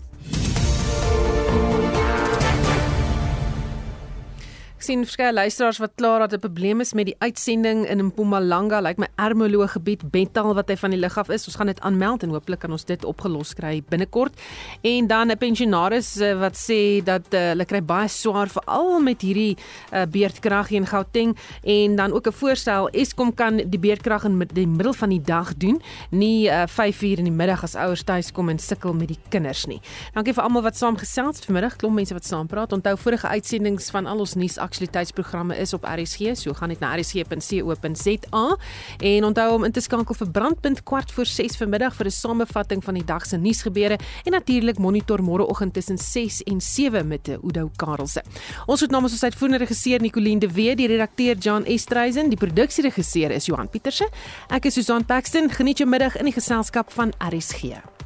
[4.86, 8.96] Sien verskeie luisteraars wat klaar dat 'n probleem is met die uitsending in Mpumalanga, lyk
[8.96, 11.46] like my Ermelo gebied Bental wat hy van die lug af is.
[11.46, 14.32] Ons gaan dit aanmeld en hooplik kan ons dit opgelos kry binnekort.
[14.82, 19.22] En dan 'n pensionaris uh, wat sê dat uh, hulle kry baie swaar veral met
[19.22, 19.56] hierdie
[19.92, 24.66] uh, beerdkrag in Gauteng en dan ook 'n voorstel Eskom kan die beerdkrag in die
[24.66, 28.32] middel van die dag doen, nie uh, 5 uur in die middag as ouers tuis
[28.32, 29.80] kom en sukkel met die kinders nie.
[30.12, 32.72] Dankie vir almal wat saam gesels vanmiddag, klomp mense wat saam praat.
[32.72, 36.92] Onthou vorige uitsendings van al ons nuus aktualiteitsprogramme is op RSG, so gaan net na
[36.96, 38.56] rsg.co.za
[38.98, 42.84] en onthou om in te skakel vir brandpunt kwart voor 6 vanmiddag vir 'n samevatting
[42.84, 47.70] van die dag se nuusgebeure en natuurlik monitor môreoggend tussen 6 en 7 met Udo
[47.76, 48.22] Karelse.
[48.66, 53.30] Ons het namens ons uitvoerende regisseur Nicoline de Wet, die redakteur Jan Estreisen, die produksieregisseur
[53.30, 54.08] is Johan Pieterse.
[54.48, 55.50] Ek is Susan Paxton.
[55.50, 58.05] Geniet jou middag in die geselskap van RSG.